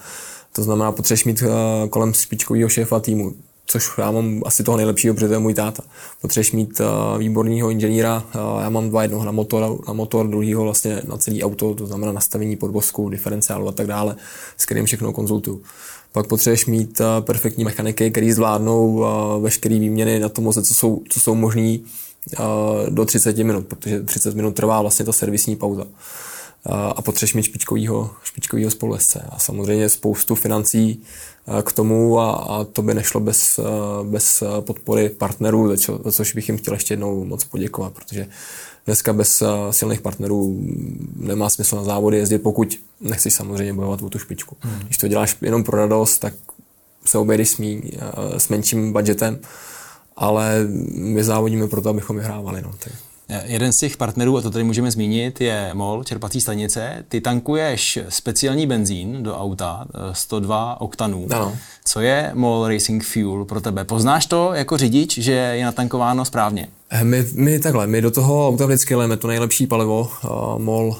To 0.54 0.64
znamená, 0.64 0.92
potřebuješ 0.92 1.26
mít 1.26 1.44
eh, 1.44 1.88
kolem 1.88 2.14
špičkového 2.14 2.70
šéfa 2.70 3.00
týmu 3.00 3.34
což 3.72 3.92
já 3.98 4.12
mám 4.12 4.42
asi 4.46 4.64
toho 4.64 4.78
nejlepšího, 4.78 5.14
protože 5.14 5.28
to 5.28 5.34
je 5.34 5.40
můj 5.40 5.54
táta. 5.54 5.84
Potřebuješ 6.22 6.52
mít 6.52 6.80
uh, 6.80 7.20
výborného 7.20 7.70
inženýra, 7.70 8.24
uh, 8.36 8.62
já 8.62 8.70
mám 8.70 8.90
dva 8.90 9.02
jednoho 9.02 9.26
na 9.26 9.32
motor, 9.32 9.80
na 9.88 9.94
motor, 9.94 10.28
druhýho 10.28 10.64
vlastně 10.64 11.02
na 11.08 11.18
celý 11.18 11.44
auto, 11.44 11.76
to 11.76 11.86
znamená 11.86 12.12
nastavení 12.12 12.56
podvozku, 12.56 13.10
diferenciálu 13.10 13.68
a 13.68 13.72
tak 13.72 13.88
dále, 13.88 14.16
s 14.58 14.66
kterým 14.66 14.86
všechno 14.86 15.14
konzultuju. 15.14 15.62
Pak 16.12 16.28
potřebuješ 16.28 16.66
mít 16.66 17.00
uh, 17.00 17.26
perfektní 17.26 17.64
mechaniky, 17.64 18.12
který 18.12 18.32
zvládnou 18.32 18.94
uh, 18.94 19.08
veškeré 19.44 19.80
výměny 19.80 20.20
na 20.20 20.30
tom 20.30 20.46
voze, 20.46 20.64
co 20.64 20.74
jsou, 20.74 21.02
co 21.10 21.20
jsou 21.20 21.36
možné 21.36 21.78
uh, 22.40 22.46
do 22.90 23.06
30 23.06 23.38
minut, 23.38 23.68
protože 23.68 24.04
30 24.04 24.36
minut 24.36 24.56
trvá 24.56 24.82
vlastně 24.82 25.06
ta 25.06 25.12
servisní 25.12 25.56
pauza 25.56 25.86
a 26.66 27.02
potřebuješ 27.02 27.34
mít 27.34 27.44
špičkovýho, 27.44 28.12
špičkovýho 28.24 28.72
spolujezdce. 28.72 29.26
A 29.30 29.40
samozřejmě 29.40 29.90
spoustu 29.90 30.36
financí 30.36 31.02
k 31.64 31.72
tomu 31.72 32.20
a, 32.20 32.32
a 32.32 32.64
to 32.64 32.82
by 32.82 32.94
nešlo 32.94 33.20
bez, 33.20 33.60
bez 34.04 34.44
podpory 34.60 35.10
partnerů, 35.10 35.68
za, 35.68 35.76
čo, 35.78 36.00
za 36.06 36.12
což 36.12 36.34
bych 36.34 36.50
jim 36.50 36.58
chtěl 36.58 36.74
ještě 36.74 36.94
jednou 36.94 37.26
moc 37.26 37.44
poděkovat, 37.44 37.94
protože 37.94 38.28
dneska 38.86 39.14
bez 39.14 39.44
silných 39.72 40.02
partnerů 40.02 40.60
nemá 41.16 41.50
smysl 41.50 41.76
na 41.76 41.84
závody 41.84 42.18
jezdit, 42.18 42.40
pokud 42.40 42.80
nechceš 43.02 43.34
samozřejmě 43.34 43.74
bojovat 43.74 44.02
o 44.02 44.10
tu 44.10 44.20
špičku. 44.20 44.56
Hmm. 44.60 44.80
Když 44.80 44.98
to 44.98 45.08
děláš 45.08 45.38
jenom 45.42 45.64
pro 45.64 45.78
radost, 45.78 46.20
tak 46.20 46.34
se 47.06 47.18
obejdeš 47.18 47.50
s, 47.50 47.58
mý, 47.58 47.82
s 48.38 48.50
menším 48.50 48.94
budgetem, 48.94 49.40
ale 50.16 50.68
my 50.94 51.24
závodíme 51.24 51.68
proto, 51.68 51.90
abychom 51.90 52.16
vyhrávali. 52.16 52.62
No. 52.62 52.74
Tak. 52.80 52.94
Jeden 53.44 53.74
z 53.74 53.78
těch 53.78 53.98
partnerů, 53.98 54.38
a 54.38 54.42
to 54.42 54.52
tady 54.52 54.64
můžeme 54.64 54.92
zmínit, 54.92 55.42
je 55.42 55.72
MOL, 55.74 56.04
čerpací 56.04 56.42
stanice. 56.42 57.06
Ty 57.10 57.22
tankuješ 57.22 58.00
speciální 58.10 58.68
benzín 58.68 59.24
do 59.24 59.38
auta, 59.38 59.86
102 60.12 60.74
eh, 60.74 60.84
oktanů. 60.84 61.28
Ano. 61.32 61.58
Co 61.86 62.02
je 62.02 62.32
MOL 62.34 62.68
Racing 62.68 63.04
Fuel 63.04 63.46
pro 63.46 63.62
tebe? 63.62 63.86
Poznáš 63.86 64.26
to 64.26 64.54
jako 64.54 64.78
řidič, 64.78 65.18
že 65.18 65.32
je 65.32 65.66
natankováno 65.66 66.26
správně? 66.26 66.68
Eh, 66.90 67.04
my, 67.04 67.26
my 67.34 67.60
takhle, 67.60 67.88
my 67.88 68.02
do 68.02 68.12
toho 68.12 68.48
auta 68.48 68.66
vždycky 68.66 68.96
lejeme 68.96 69.18
to 69.18 69.28
nejlepší 69.28 69.68
palivo. 69.68 70.10
MOL 70.58 70.98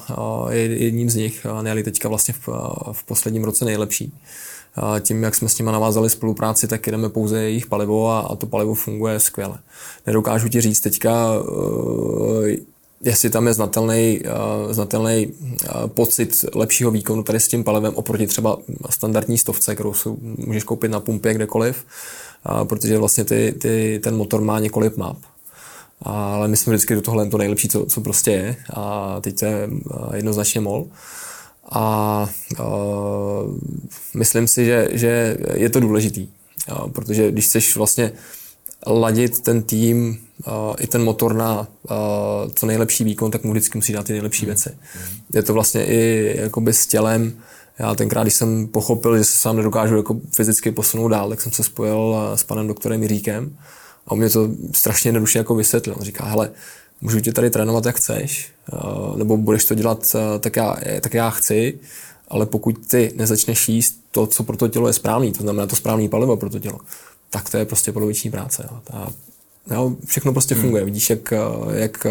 je 0.50 0.60
jedním 0.60 1.10
z 1.10 1.14
nich, 1.14 1.46
nejeli 1.62 1.82
teďka 1.82 2.08
vlastně 2.08 2.34
v, 2.34 2.48
v 2.92 3.04
posledním 3.04 3.44
roce 3.44 3.64
nejlepší 3.64 4.12
tím, 5.00 5.22
jak 5.22 5.34
jsme 5.34 5.48
s 5.48 5.58
nimi 5.58 5.72
navázali 5.72 6.10
spolupráci, 6.10 6.68
tak 6.68 6.86
jdeme 6.86 7.08
pouze 7.08 7.42
jejich 7.42 7.66
palivo 7.66 8.10
a, 8.10 8.20
a 8.20 8.36
to 8.36 8.46
palivo 8.46 8.74
funguje 8.74 9.20
skvěle. 9.20 9.58
Nedokážu 10.06 10.48
ti 10.48 10.60
říct 10.60 10.80
teďka, 10.80 11.40
uh, 11.40 12.46
jestli 13.02 13.30
tam 13.30 13.46
je 13.46 13.54
znatelný, 13.54 14.20
uh, 14.20 14.72
znatelný 14.72 15.26
uh, 15.26 15.86
pocit 15.86 16.44
lepšího 16.54 16.90
výkonu 16.90 17.22
tady 17.22 17.40
s 17.40 17.48
tím 17.48 17.64
palivem 17.64 17.94
oproti 17.94 18.26
třeba 18.26 18.58
standardní 18.90 19.38
stovce, 19.38 19.74
kterou 19.74 19.94
si 19.94 20.08
můžeš 20.20 20.64
koupit 20.64 20.90
na 20.90 21.00
pumpě 21.00 21.34
kdekoliv, 21.34 21.84
protože 22.64 22.98
vlastně 22.98 23.24
ty, 23.24 23.54
ty, 23.60 24.00
ten 24.02 24.16
motor 24.16 24.40
má 24.40 24.60
několik 24.60 24.96
map. 24.96 25.16
Ale 26.02 26.48
my 26.48 26.56
jsme 26.56 26.72
vždycky 26.72 26.94
do 26.94 27.00
tohle 27.00 27.28
to 27.28 27.38
nejlepší, 27.38 27.68
co, 27.68 27.86
co 27.86 28.00
prostě 28.00 28.30
je. 28.30 28.56
A 28.74 29.16
teď 29.20 29.38
to 29.38 29.44
je 29.44 29.68
jednoznačně 30.14 30.60
MOL. 30.60 30.86
A 31.70 32.28
uh, 32.60 32.64
myslím 34.14 34.48
si, 34.48 34.64
že, 34.64 34.88
že 34.92 35.36
je 35.54 35.70
to 35.70 35.80
důležitý, 35.80 36.28
uh, 36.72 36.90
protože 36.90 37.30
když 37.30 37.46
chceš 37.46 37.76
vlastně 37.76 38.12
ladit 38.86 39.40
ten 39.40 39.62
tým 39.62 40.18
uh, 40.46 40.52
i 40.78 40.86
ten 40.86 41.04
motor 41.04 41.34
na 41.34 41.60
uh, 41.60 41.66
co 42.54 42.66
nejlepší 42.66 43.04
výkon, 43.04 43.30
tak 43.30 43.44
mu 43.44 43.50
vždycky 43.50 43.78
musí 43.78 43.92
dát 43.92 44.06
ty 44.06 44.12
nejlepší 44.12 44.46
věci. 44.46 44.70
Mm. 44.70 45.10
Je 45.34 45.42
to 45.42 45.54
vlastně 45.54 45.86
i 45.86 46.34
jakoby 46.40 46.72
s 46.72 46.86
tělem. 46.86 47.32
Já 47.78 47.94
tenkrát, 47.94 48.22
když 48.22 48.34
jsem 48.34 48.66
pochopil, 48.66 49.18
že 49.18 49.24
se 49.24 49.36
sám 49.36 49.56
nedokážu 49.56 49.96
jako 49.96 50.16
fyzicky 50.34 50.72
posunout 50.72 51.08
dál, 51.08 51.28
tak 51.28 51.40
jsem 51.40 51.52
se 51.52 51.64
spojil 51.64 52.16
s 52.34 52.44
panem 52.44 52.66
doktorem 52.66 53.02
Jiříkem 53.02 53.56
a 54.06 54.10
on 54.10 54.18
mě 54.18 54.30
to 54.30 54.48
strašně 54.72 55.08
jednoduše 55.08 55.38
jako 55.38 55.54
vysvětlil. 55.54 55.96
On 55.98 56.04
říká, 56.04 56.24
hele, 56.24 56.50
můžu 57.00 57.20
tě 57.20 57.32
tady 57.32 57.50
trénovat, 57.50 57.86
jak 57.86 57.96
chceš, 57.96 58.52
eh, 58.72 58.76
nebo 59.16 59.36
budeš 59.36 59.64
to 59.64 59.74
dělat 59.74 60.06
eh, 60.14 60.38
tak 60.38 60.56
já, 60.56 60.76
tak 61.00 61.14
já 61.14 61.30
chci, 61.30 61.78
ale 62.28 62.46
pokud 62.46 62.86
ty 62.86 63.12
nezačneš 63.14 63.68
jíst 63.68 64.00
to, 64.10 64.26
co 64.26 64.42
pro 64.42 64.56
to 64.56 64.68
tělo 64.68 64.86
je 64.86 64.92
správný, 64.92 65.32
to 65.32 65.42
znamená 65.42 65.66
to 65.66 65.76
správný 65.76 66.08
palivo 66.08 66.36
pro 66.36 66.50
to 66.50 66.58
tělo, 66.58 66.78
tak 67.30 67.50
to 67.50 67.56
je 67.56 67.64
prostě 67.64 67.92
poloviční 67.92 68.30
práce. 68.30 68.68
Jo. 68.70 68.80
Ta, 68.84 69.12
jo, 69.74 69.96
všechno 70.06 70.32
prostě 70.32 70.54
hmm. 70.54 70.62
funguje. 70.62 70.84
Vidíš, 70.84 71.10
jak, 71.10 71.32
eh, 71.32 71.38
jak 71.72 72.06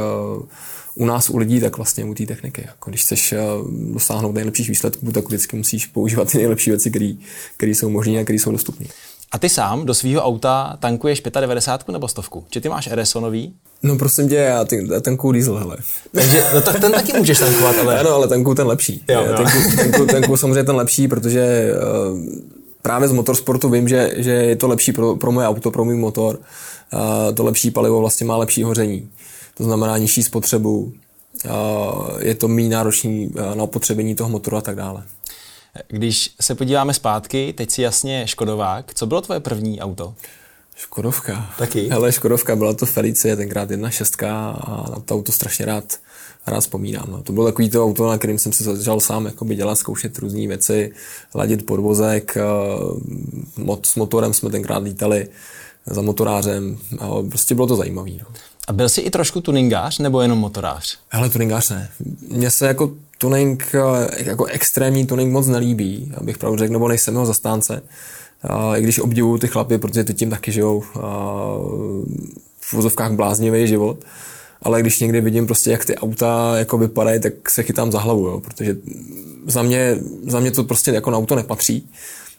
u 0.96 1.06
nás, 1.06 1.30
u 1.30 1.38
lidí, 1.38 1.60
tak 1.60 1.78
vlastně 1.78 2.06
u 2.06 2.14
té 2.14 2.26
techniky. 2.26 2.64
Jako 2.68 2.90
když 2.90 3.04
chceš 3.04 3.34
dosáhnout 3.94 4.32
nejlepších 4.32 4.70
výsledků, 4.70 5.12
tak 5.12 5.26
vždycky 5.26 5.58
musíš 5.58 5.86
používat 5.86 6.32
ty 6.32 6.38
nejlepší 6.38 6.70
věci, 6.70 7.18
které 7.58 7.72
jsou 7.72 7.90
možné 7.90 8.20
a 8.20 8.24
které 8.24 8.40
jsou 8.40 8.52
dostupné. 8.52 8.86
A 9.32 9.40
ty 9.40 9.50
sám 9.50 9.86
do 9.86 9.94
svého 9.94 10.22
auta 10.22 10.78
tankuješ 10.80 11.22
95 11.40 11.94
nebo 11.94 12.08
stovku? 12.08 12.46
Či 12.50 12.62
ty 12.62 12.70
máš 12.70 12.90
RSO 12.92 13.20
nový? 13.20 13.54
No 13.84 13.98
prosím 13.98 14.30
tě, 14.30 14.36
já, 14.36 14.66
ty, 14.66 14.88
já 14.94 15.00
tankuju 15.00 15.32
diesel, 15.32 15.56
hele. 15.56 15.78
Takže, 16.12 16.46
no 16.54 16.62
tak 16.62 16.80
ten 16.80 16.92
taky 16.92 17.14
můžeš 17.18 17.40
tankovat, 17.40 17.76
ale... 17.82 18.00
Ano, 18.00 18.10
ale 18.10 18.28
tankuju 18.28 18.56
ten 18.56 18.68
lepší. 18.68 19.04
Jo, 19.10 19.26
jo. 19.28 19.34
Tankuju, 19.38 19.76
tankuju, 19.76 20.08
tankuju 20.08 20.38
samozřejmě 20.38 20.64
ten 20.64 20.76
lepší, 20.76 21.08
protože 21.08 21.72
uh, 22.12 22.20
právě 22.82 23.08
z 23.08 23.12
motorsportu 23.12 23.70
vím, 23.70 23.88
že, 23.88 24.14
že 24.16 24.32
je 24.32 24.56
to 24.56 24.68
lepší 24.68 24.92
pro, 24.92 25.16
pro 25.16 25.32
moje 25.32 25.48
auto, 25.48 25.72
pro 25.72 25.86
můj 25.86 25.96
motor. 25.96 26.40
Uh, 26.94 27.36
to 27.36 27.44
lepší 27.44 27.72
palivo 27.72 28.00
vlastně 28.00 28.28
má 28.28 28.38
lepší 28.38 28.64
hoření. 28.64 29.10
To 29.58 29.64
znamená 29.64 29.98
nižší 29.98 30.24
spotřebu, 30.24 30.94
uh, 31.46 31.52
je 32.20 32.36
to 32.36 32.48
méně 32.48 32.70
náročný 32.70 33.28
uh, 33.28 33.56
na 33.56 33.64
opotřebení 33.64 34.16
toho 34.16 34.30
motoru 34.30 34.58
a 34.58 34.62
tak 34.62 34.76
dále. 34.76 35.04
Když 35.88 36.32
se 36.42 36.56
podíváme 36.56 36.94
zpátky, 36.94 37.54
teď 37.58 37.72
si 37.72 37.82
jasně 37.82 38.28
Škodovák. 38.28 38.94
Co 38.94 39.06
bylo 39.06 39.22
tvoje 39.22 39.40
první 39.40 39.82
auto? 39.82 40.14
Škodovka. 40.80 41.50
Taky? 41.58 41.88
Hele, 41.90 42.12
Škodovka, 42.12 42.56
byla 42.56 42.74
to 42.74 42.86
Felicie, 42.86 43.36
tenkrát 43.36 43.72
jedna 43.72 43.90
šestka 43.90 44.50
a 44.50 44.90
na 44.90 45.00
to 45.06 45.16
auto 45.16 45.32
strašně 45.32 45.66
rád, 45.66 45.94
rád 46.48 46.60
vzpomínám. 46.60 47.06
No. 47.08 47.24
To 47.24 47.34
bylo 47.34 47.46
takový 47.46 47.70
to 47.70 47.84
auto, 47.84 48.08
na 48.08 48.18
kterým 48.18 48.40
jsem 48.40 48.54
se 48.54 48.64
začal 48.64 49.00
sám 49.00 49.26
jakoby 49.26 49.56
dělat, 49.56 49.76
zkoušet 49.76 50.18
různé 50.18 50.48
věci, 50.48 50.92
ladit 51.36 51.66
podvozek, 51.66 52.38
mod, 53.58 53.86
s 53.86 53.96
motorem 53.96 54.34
jsme 54.34 54.50
tenkrát 54.50 54.84
lítali 54.84 55.28
za 55.86 56.02
motorářem 56.02 56.78
a 57.00 57.08
prostě 57.30 57.56
bylo 57.56 57.68
to 57.68 57.76
zajímavé. 57.76 58.12
No. 58.12 58.26
A 58.68 58.74
byl 58.74 58.90
jsi 58.90 59.02
i 59.02 59.10
trošku 59.10 59.42
tuningář 59.42 60.00
nebo 60.00 60.22
jenom 60.22 60.38
motorář? 60.38 60.98
Hele, 61.10 61.30
tuningář 61.30 61.70
ne. 61.70 61.90
Mně 62.28 62.52
se 62.52 62.68
jako 62.68 62.92
tuning, 63.18 63.76
jako 64.18 64.46
extrémní 64.46 65.06
tuning 65.06 65.34
moc 65.34 65.48
nelíbí, 65.48 66.12
abych 66.18 66.38
pravdu 66.38 66.58
řekl, 66.58 66.74
nebo 66.74 66.88
nejsem 66.88 67.14
jeho 67.14 67.26
zastánce. 67.26 67.82
A 68.44 68.78
I 68.78 68.82
když 68.82 69.00
obdivuju 69.00 69.38
ty 69.38 69.48
chlapy, 69.48 69.78
protože 69.78 70.04
ty 70.04 70.14
tím 70.14 70.30
taky 70.30 70.52
žijou 70.52 70.84
v 72.60 72.74
vozovkách 72.74 73.12
bláznivý 73.12 73.68
život, 73.68 73.98
ale 74.62 74.82
když 74.82 75.00
někdy 75.00 75.22
vidím 75.22 75.46
prostě, 75.46 75.72
jak 75.72 75.86
ty 75.86 75.96
auta 75.96 76.58
jako 76.58 76.78
vypadají, 76.78 77.20
tak 77.20 77.50
se 77.50 77.64
chytám 77.64 77.92
za 77.92 78.00
hlavu, 78.00 78.28
jo, 78.28 78.40
protože 78.40 78.76
za 79.48 79.62
mě, 79.62 79.98
za 80.28 80.40
mě 80.40 80.52
to 80.52 80.64
prostě 80.64 80.92
jako 80.92 81.12
na 81.12 81.18
auto 81.18 81.36
nepatří. 81.36 81.90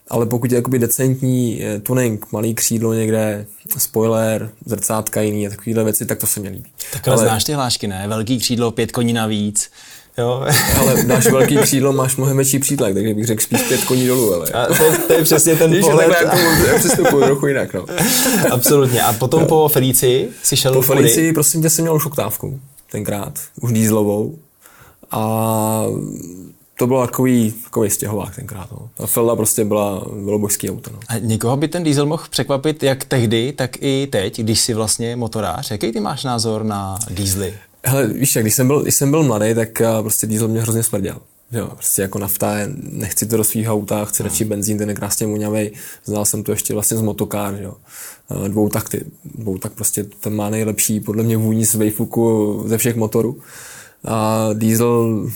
Ale 0.08 0.26
pokud 0.26 0.52
je 0.52 0.56
jakoby 0.56 0.78
decentní 0.78 1.62
eh, 1.64 1.78
tuning, 1.80 2.32
malý 2.32 2.54
křídlo 2.54 2.94
někde, 2.94 3.46
spoiler, 3.78 4.50
zrcátka 4.66 5.20
jiný 5.20 5.46
a 5.46 5.50
takovéhle 5.50 5.84
věci, 5.84 6.06
tak 6.06 6.18
to 6.18 6.26
se 6.26 6.40
mi 6.40 6.48
líbí. 6.48 6.70
Tak 6.92 7.08
ale, 7.08 7.16
ale 7.16 7.26
znáš 7.26 7.44
ty 7.44 7.52
hlášky, 7.52 7.88
ne? 7.88 8.08
Velký 8.08 8.38
křídlo, 8.38 8.70
pět 8.70 8.92
koní 8.92 9.12
navíc. 9.12 9.70
Jo. 10.20 10.46
ale 10.78 11.04
dáš 11.04 11.26
velký 11.26 11.56
křídlo, 11.56 11.92
máš 11.92 12.16
mnohem 12.16 12.36
větší 12.36 12.58
přítlak, 12.58 12.94
takže 12.94 13.14
bych 13.14 13.26
řekl 13.26 13.42
spíš 13.42 13.62
pět 13.62 13.84
koní 13.84 14.06
dolů. 14.06 14.34
Ale. 14.34 14.48
A 14.50 14.66
to, 14.66 14.84
to, 15.06 15.12
je 15.12 15.22
přesně 15.22 15.56
ten 15.56 15.72
Víš, 15.72 15.80
pohled. 15.80 16.08
Jako, 16.08 16.36
já 16.66 16.78
přistupuji 16.78 17.24
trochu 17.24 17.46
jinak. 17.46 17.74
No. 17.74 17.86
Absolutně. 18.50 19.02
A 19.02 19.12
potom 19.12 19.46
po 19.46 19.68
Felici 19.68 20.28
si 20.42 20.56
šel 20.56 20.72
Po 20.72 20.82
Felici, 20.82 21.32
prosím 21.32 21.62
tě, 21.62 21.70
jsem 21.70 21.82
měl 21.82 21.96
už 21.96 22.06
oktávku 22.06 22.60
tenkrát, 22.90 23.38
už 23.60 23.72
dýzlovou. 23.72 24.38
A 25.10 25.84
to 26.78 26.86
bylo 26.86 27.06
takový, 27.06 27.54
takový 27.64 27.90
stěhovák 27.90 28.34
tenkrát. 28.34 28.72
No. 28.72 28.88
Ta 28.94 29.06
Felda 29.06 29.36
prostě 29.36 29.64
byla, 29.64 30.04
bylo 30.24 30.38
božský 30.38 30.70
auto. 30.70 30.90
No. 30.92 30.98
A 31.08 31.18
někoho 31.18 31.56
by 31.56 31.68
ten 31.68 31.82
diesel 31.82 32.06
mohl 32.06 32.24
překvapit 32.30 32.82
jak 32.82 33.04
tehdy, 33.04 33.52
tak 33.52 33.70
i 33.80 34.06
teď, 34.06 34.40
když 34.40 34.60
jsi 34.60 34.74
vlastně 34.74 35.16
motorář. 35.16 35.70
Jaký 35.70 35.92
ty 35.92 36.00
máš 36.00 36.24
názor 36.24 36.64
na 36.64 36.98
diesely? 37.10 37.54
Hele, 37.84 38.06
víš, 38.06 38.36
jak, 38.36 38.44
když 38.44 38.54
jsem 38.54 38.66
byl, 38.66 38.82
když 38.82 38.94
jsem 38.94 39.10
byl 39.10 39.22
mladý, 39.22 39.54
tak 39.54 39.82
prostě 40.00 40.26
diesel 40.26 40.48
mě 40.48 40.60
hrozně 40.60 40.82
smrděl. 40.82 41.20
Jo, 41.52 41.66
prostě 41.66 42.02
jako 42.02 42.18
nafta, 42.18 42.56
nechci 42.76 43.26
to 43.26 43.36
do 43.36 43.44
svých 43.44 43.68
auta, 43.68 44.04
chci 44.04 44.22
radši 44.22 44.44
benzín, 44.44 44.78
ten 44.78 44.88
je 44.88 44.94
krásně 44.94 45.26
voňavý. 45.26 45.70
Znal 46.04 46.24
jsem 46.24 46.42
to 46.42 46.52
ještě 46.52 46.74
vlastně 46.74 46.96
z 46.96 47.00
motokár, 47.00 47.54
jo. 47.62 47.74
Eh, 48.30 48.48
dvou 48.48 48.68
takty, 48.68 49.04
dvou 49.24 49.58
tak 49.58 49.72
prostě 49.72 50.04
ten 50.04 50.34
má 50.34 50.50
nejlepší 50.50 51.00
podle 51.00 51.22
mě 51.22 51.36
vůni 51.36 51.66
z 51.66 51.74
Wayfuku 51.74 52.62
ze 52.66 52.78
všech 52.78 52.96
motorů. 52.96 53.40
A 54.04 54.48
diesel 54.52 55.26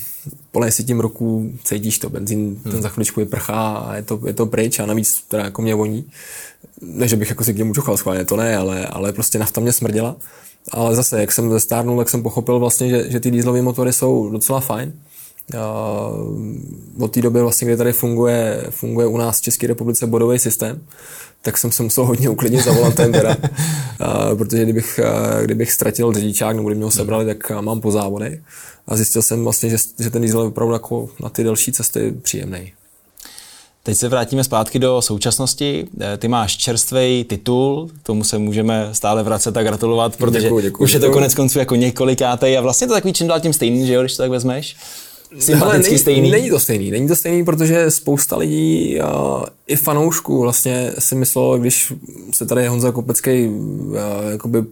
po 0.50 0.64
si 0.70 0.84
tím 0.84 1.00
roku 1.00 1.52
cítíš 1.64 1.98
to, 1.98 2.10
benzín 2.10 2.60
hmm. 2.64 2.72
ten 2.72 2.82
za 2.82 2.88
chviličku 2.88 3.20
je 3.20 3.26
prchá 3.26 3.76
a 3.76 3.94
je 3.94 4.02
to, 4.02 4.20
je 4.26 4.32
to 4.32 4.46
pryč 4.46 4.78
a 4.78 4.86
navíc 4.86 5.22
teda 5.28 5.44
jako 5.44 5.62
mě 5.62 5.74
voní. 5.74 6.10
Ne, 6.82 7.08
že 7.08 7.16
bych 7.16 7.28
jako 7.28 7.44
si 7.44 7.54
k 7.54 7.58
němu 7.58 7.74
čuchal 7.74 7.96
schválně, 7.96 8.24
to 8.24 8.36
ne, 8.36 8.56
ale, 8.56 8.86
ale 8.86 9.12
prostě 9.12 9.38
nafta 9.38 9.60
mě 9.60 9.72
smrděla. 9.72 10.16
Ale 10.70 10.96
zase, 10.96 11.20
jak 11.20 11.32
jsem 11.32 11.50
zestárnul, 11.50 11.98
tak 11.98 12.08
jsem 12.08 12.22
pochopil 12.22 12.58
vlastně, 12.58 12.90
že, 12.90 13.10
že 13.10 13.20
ty 13.20 13.30
dieselové 13.30 13.62
motory 13.62 13.92
jsou 13.92 14.30
docela 14.30 14.60
fajn. 14.60 14.92
Uh, 15.54 17.04
od 17.04 17.12
té 17.12 17.22
doby, 17.22 17.40
vlastně, 17.40 17.66
kdy 17.66 17.76
tady 17.76 17.92
funguje, 17.92 18.66
funguje 18.70 19.06
u 19.06 19.16
nás 19.16 19.38
v 19.38 19.42
České 19.42 19.66
republice 19.66 20.06
bodový 20.06 20.38
systém, 20.38 20.80
tak 21.42 21.58
jsem 21.58 21.72
se 21.72 21.82
musel 21.82 22.04
hodně 22.04 22.28
uklidnit 22.28 22.64
za 22.64 22.72
volantem, 22.72 23.12
teda, 23.12 23.36
uh, 23.36 24.38
protože 24.38 24.62
kdybych, 24.62 25.00
uh, 25.02 25.44
kdybych 25.44 25.72
ztratil 25.72 26.12
řidičák 26.12 26.56
nebo 26.56 26.68
kdyby 26.68 26.76
mě 26.76 26.84
ho 26.84 26.90
sebrali, 26.90 27.26
tak 27.26 27.50
mám 27.60 27.80
po 27.80 27.90
závodech. 27.90 28.40
A 28.86 28.96
zjistil 28.96 29.22
jsem 29.22 29.44
vlastně, 29.44 29.70
že, 29.70 29.76
že 29.98 30.10
ten 30.10 30.22
diesel 30.22 30.40
je 30.40 30.48
opravdu 30.48 30.72
jako 30.72 31.08
na 31.20 31.28
ty 31.28 31.44
delší 31.44 31.72
cesty 31.72 32.14
příjemný. 32.22 32.72
Teď 33.86 33.98
se 33.98 34.08
vrátíme 34.08 34.44
zpátky 34.44 34.78
do 34.78 35.02
současnosti. 35.02 35.86
Eh, 36.00 36.16
ty 36.16 36.28
máš 36.28 36.56
čerstvý 36.56 37.24
titul, 37.28 37.90
tomu 38.02 38.24
se 38.24 38.38
můžeme 38.38 38.88
stále 38.92 39.22
vracet 39.22 39.56
a 39.56 39.62
gratulovat, 39.62 40.16
protože 40.16 40.40
děkuji, 40.40 40.60
děkuji, 40.60 40.84
už 40.84 40.92
je 40.92 41.00
to 41.00 41.10
konec 41.10 41.34
konců 41.34 41.58
jako 41.58 41.74
několikátej 41.74 42.58
a 42.58 42.60
vlastně 42.60 42.86
to 42.86 42.92
takový 42.92 43.12
čím 43.12 43.26
dál 43.26 43.40
tím 43.40 43.52
stejný, 43.52 43.86
že 43.86 43.94
jo, 43.94 44.00
když 44.00 44.16
to 44.16 44.22
tak 44.22 44.30
vezmeš? 44.30 44.76
Sympaticky 45.38 45.90
není, 45.90 45.98
stejný? 45.98 46.30
Není 46.30 46.50
to 46.50 46.60
stejný, 46.60 46.90
není 46.90 47.08
to 47.08 47.16
stejný, 47.16 47.44
protože 47.44 47.90
spousta 47.90 48.36
lidí 48.36 48.98
uh, 49.00 49.44
i 49.66 49.76
fanoušků 49.76 50.40
vlastně 50.40 50.92
si 50.98 51.14
myslelo, 51.14 51.58
když 51.58 51.92
se 52.34 52.46
tady 52.46 52.66
Honza 52.66 52.92
Kopecký 52.92 53.48
uh, 53.48 53.96
jakoby 54.30 54.64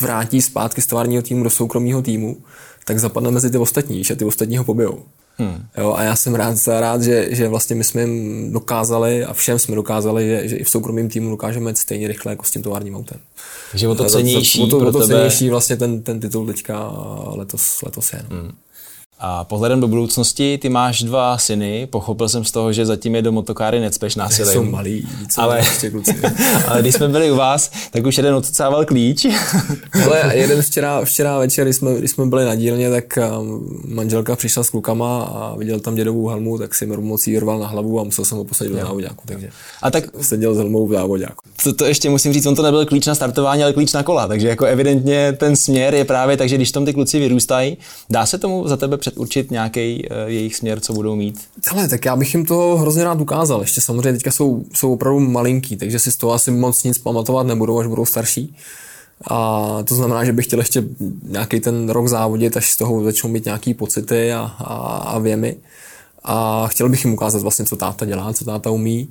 vrátí 0.00 0.42
zpátky 0.42 0.82
z 0.82 0.86
továrního 0.86 1.22
týmu 1.22 1.44
do 1.44 1.50
soukromého 1.50 2.02
týmu, 2.02 2.36
tak 2.84 2.98
zapadne 2.98 3.30
mezi 3.30 3.50
ty 3.50 3.58
ostatní, 3.58 4.04
že 4.04 4.16
ty 4.16 4.24
ostatní 4.24 4.56
ho 4.56 4.64
pobijou. 4.64 5.02
Hmm. 5.38 5.66
Jo, 5.78 5.94
a 5.96 6.02
já 6.02 6.16
jsem 6.16 6.34
rád, 6.34 6.56
rád 6.66 7.02
že, 7.02 7.28
že 7.30 7.48
vlastně 7.48 7.76
my 7.76 7.84
jsme 7.84 8.00
jim 8.00 8.52
dokázali 8.52 9.24
a 9.24 9.32
všem 9.32 9.58
jsme 9.58 9.74
dokázali, 9.74 10.26
že, 10.26 10.48
že 10.48 10.56
i 10.56 10.64
v 10.64 10.70
soukromém 10.70 11.08
týmu 11.08 11.30
dokážeme 11.30 11.70
jít 11.70 11.78
stejně 11.78 12.08
rychle 12.08 12.32
jako 12.32 12.44
s 12.44 12.50
tím 12.50 12.62
továrním 12.62 12.96
autem. 12.96 13.20
Takže 13.70 13.88
o 13.88 13.94
to 13.94 14.04
cenější. 14.04 14.62
O 14.62 14.66
to, 14.66 14.78
o 14.78 14.92
to 14.92 15.06
cenější 15.06 15.50
vlastně 15.50 15.76
ten, 15.76 16.02
ten 16.02 16.20
titul 16.20 16.46
teďka 16.46 16.92
letos, 17.34 17.82
letos 17.82 18.12
je. 18.12 18.22
No. 18.30 18.36
Hmm. 18.36 18.52
A 19.18 19.44
pohledem 19.44 19.80
do 19.80 19.88
budoucnosti, 19.88 20.58
ty 20.58 20.68
máš 20.68 21.02
dva 21.02 21.38
syny, 21.38 21.86
pochopil 21.86 22.28
jsem 22.28 22.44
z 22.44 22.50
toho, 22.50 22.72
že 22.72 22.86
zatím 22.86 23.14
je 23.14 23.22
do 23.22 23.32
motokáry 23.32 23.80
necpeš 23.80 24.16
násilím. 24.16 24.52
Jsou 24.52 24.64
malí, 24.64 25.08
ale, 25.36 25.62
ale 26.68 26.82
když 26.82 26.94
jsme 26.94 27.08
byli 27.08 27.30
u 27.30 27.36
vás, 27.36 27.70
tak 27.90 28.06
už 28.06 28.16
jeden 28.16 28.34
odcával 28.34 28.84
klíč. 28.84 29.26
ale 30.04 30.36
jeden 30.36 30.62
včera, 30.62 31.04
včera 31.04 31.38
večer, 31.38 31.64
když 31.64 31.76
jsme, 31.76 31.94
když 31.94 32.10
jsme 32.10 32.26
byli 32.26 32.44
na 32.44 32.54
dílně, 32.54 32.90
tak 32.90 33.18
um, 33.40 33.80
manželka 33.84 34.36
přišla 34.36 34.64
s 34.64 34.70
klukama 34.70 35.22
a 35.22 35.56
viděl 35.56 35.80
tam 35.80 35.94
dědovou 35.94 36.28
helmu, 36.28 36.58
tak 36.58 36.74
si 36.74 36.86
mi 36.86 36.96
mocí 36.96 37.38
rval 37.38 37.58
na 37.58 37.66
hlavu 37.66 38.00
a 38.00 38.04
musel 38.04 38.24
jsem 38.24 38.38
ho 38.38 38.44
posadit 38.44 38.72
do 38.72 38.78
závodáku. 38.78 39.22
Takže 39.26 39.50
a 39.82 39.90
tak 39.90 40.04
seděl 40.20 40.54
s 40.54 40.58
helmou 40.58 40.86
v 40.86 40.92
závodáku. 40.92 41.44
To, 41.62 41.72
to, 41.72 41.84
ještě 41.84 42.10
musím 42.10 42.32
říct, 42.32 42.46
on 42.46 42.54
to 42.54 42.62
nebyl 42.62 42.86
klíč 42.86 43.06
na 43.06 43.14
startování, 43.14 43.62
ale 43.62 43.72
klíč 43.72 43.92
na 43.92 44.02
kola, 44.02 44.28
takže 44.28 44.48
jako 44.48 44.64
evidentně 44.64 45.32
ten 45.32 45.56
směr 45.56 45.94
je 45.94 46.04
právě 46.04 46.36
tak, 46.36 46.48
že 46.48 46.56
když 46.56 46.72
tam 46.72 46.84
ty 46.84 46.92
kluci 46.92 47.18
vyrůstají, 47.18 47.76
dá 48.10 48.26
se 48.26 48.38
tomu 48.38 48.68
za 48.68 48.76
tebe 48.76 48.96
předurčit 49.10 49.50
nějaký 49.50 50.08
uh, 50.10 50.16
jejich 50.26 50.56
směr, 50.56 50.80
co 50.80 50.92
budou 50.92 51.16
mít? 51.16 51.40
Ale 51.70 51.88
tak 51.88 52.04
já 52.04 52.16
bych 52.16 52.34
jim 52.34 52.46
to 52.46 52.76
hrozně 52.76 53.04
rád 53.04 53.20
ukázal. 53.20 53.60
Ještě 53.60 53.80
samozřejmě 53.80 54.12
teďka 54.12 54.30
jsou, 54.30 54.64
jsou 54.74 54.92
opravdu 54.92 55.20
malinký, 55.20 55.76
takže 55.76 55.98
si 55.98 56.12
z 56.12 56.16
toho 56.16 56.32
asi 56.32 56.50
moc 56.50 56.84
nic 56.84 56.98
pamatovat 56.98 57.46
nebudou, 57.46 57.78
až 57.78 57.86
budou 57.86 58.06
starší. 58.06 58.56
A 59.30 59.78
to 59.84 59.94
znamená, 59.94 60.24
že 60.24 60.32
bych 60.32 60.46
chtěl 60.46 60.58
ještě 60.58 60.84
nějaký 61.22 61.60
ten 61.60 61.88
rok 61.88 62.08
závodit, 62.08 62.56
až 62.56 62.70
z 62.70 62.76
toho 62.76 63.04
začnou 63.04 63.30
mít 63.30 63.44
nějaký 63.44 63.74
pocity 63.74 64.32
a, 64.32 64.40
a, 64.58 64.74
a 64.96 65.18
věmy. 65.18 65.56
A 66.24 66.66
chtěl 66.68 66.88
bych 66.88 67.04
jim 67.04 67.14
ukázat 67.14 67.42
vlastně, 67.42 67.64
co 67.64 67.76
táta 67.76 68.04
dělá, 68.04 68.32
co 68.32 68.44
táta 68.44 68.70
umí. 68.70 69.08